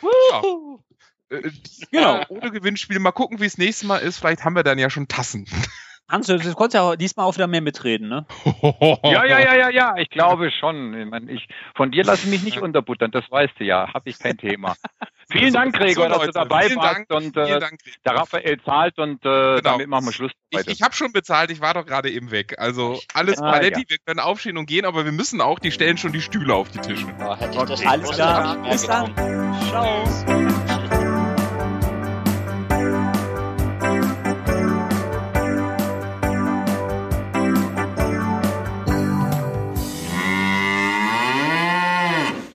[0.00, 0.80] Wuhu.
[1.28, 1.50] äh,
[1.90, 2.24] Genau.
[2.30, 2.98] ohne Gewinnspiel.
[2.98, 4.18] Mal gucken, wie es nächstes Mal ist.
[4.18, 5.46] Vielleicht haben wir dann ja schon Tassen.
[6.14, 8.24] Hans, du, konntest ja diesmal auch wieder mehr mitreden, ne?
[9.04, 10.94] Ja, ja, ja, ja, ja, ich glaube schon.
[10.98, 13.92] Ich, meine, ich von dir lasse ich mich nicht unterbuttern, das weißt du ja.
[13.92, 14.74] Habe ich kein Thema.
[15.30, 17.80] Vielen Dank, Gregor, dass du dabei vielen warst Dank, und Vielen äh, Dank.
[18.04, 19.60] der Raphael zahlt und äh, Genau.
[19.62, 20.32] damit machen wir Schluss.
[20.50, 20.70] Ich, heute.
[20.70, 22.54] ich habe schon bezahlt, ich war doch gerade eben weg.
[22.58, 23.88] Also alles Ah, paletti, ja.
[23.88, 26.70] wir können aufstehen und gehen, aber wir müssen auch, die stellen schon die Stühle auf
[26.70, 27.06] die Tische.
[27.18, 28.56] Ja, hätte ich das Alles klar.
[28.70, 29.14] Bis dann.
[29.70, 30.63] Ciao.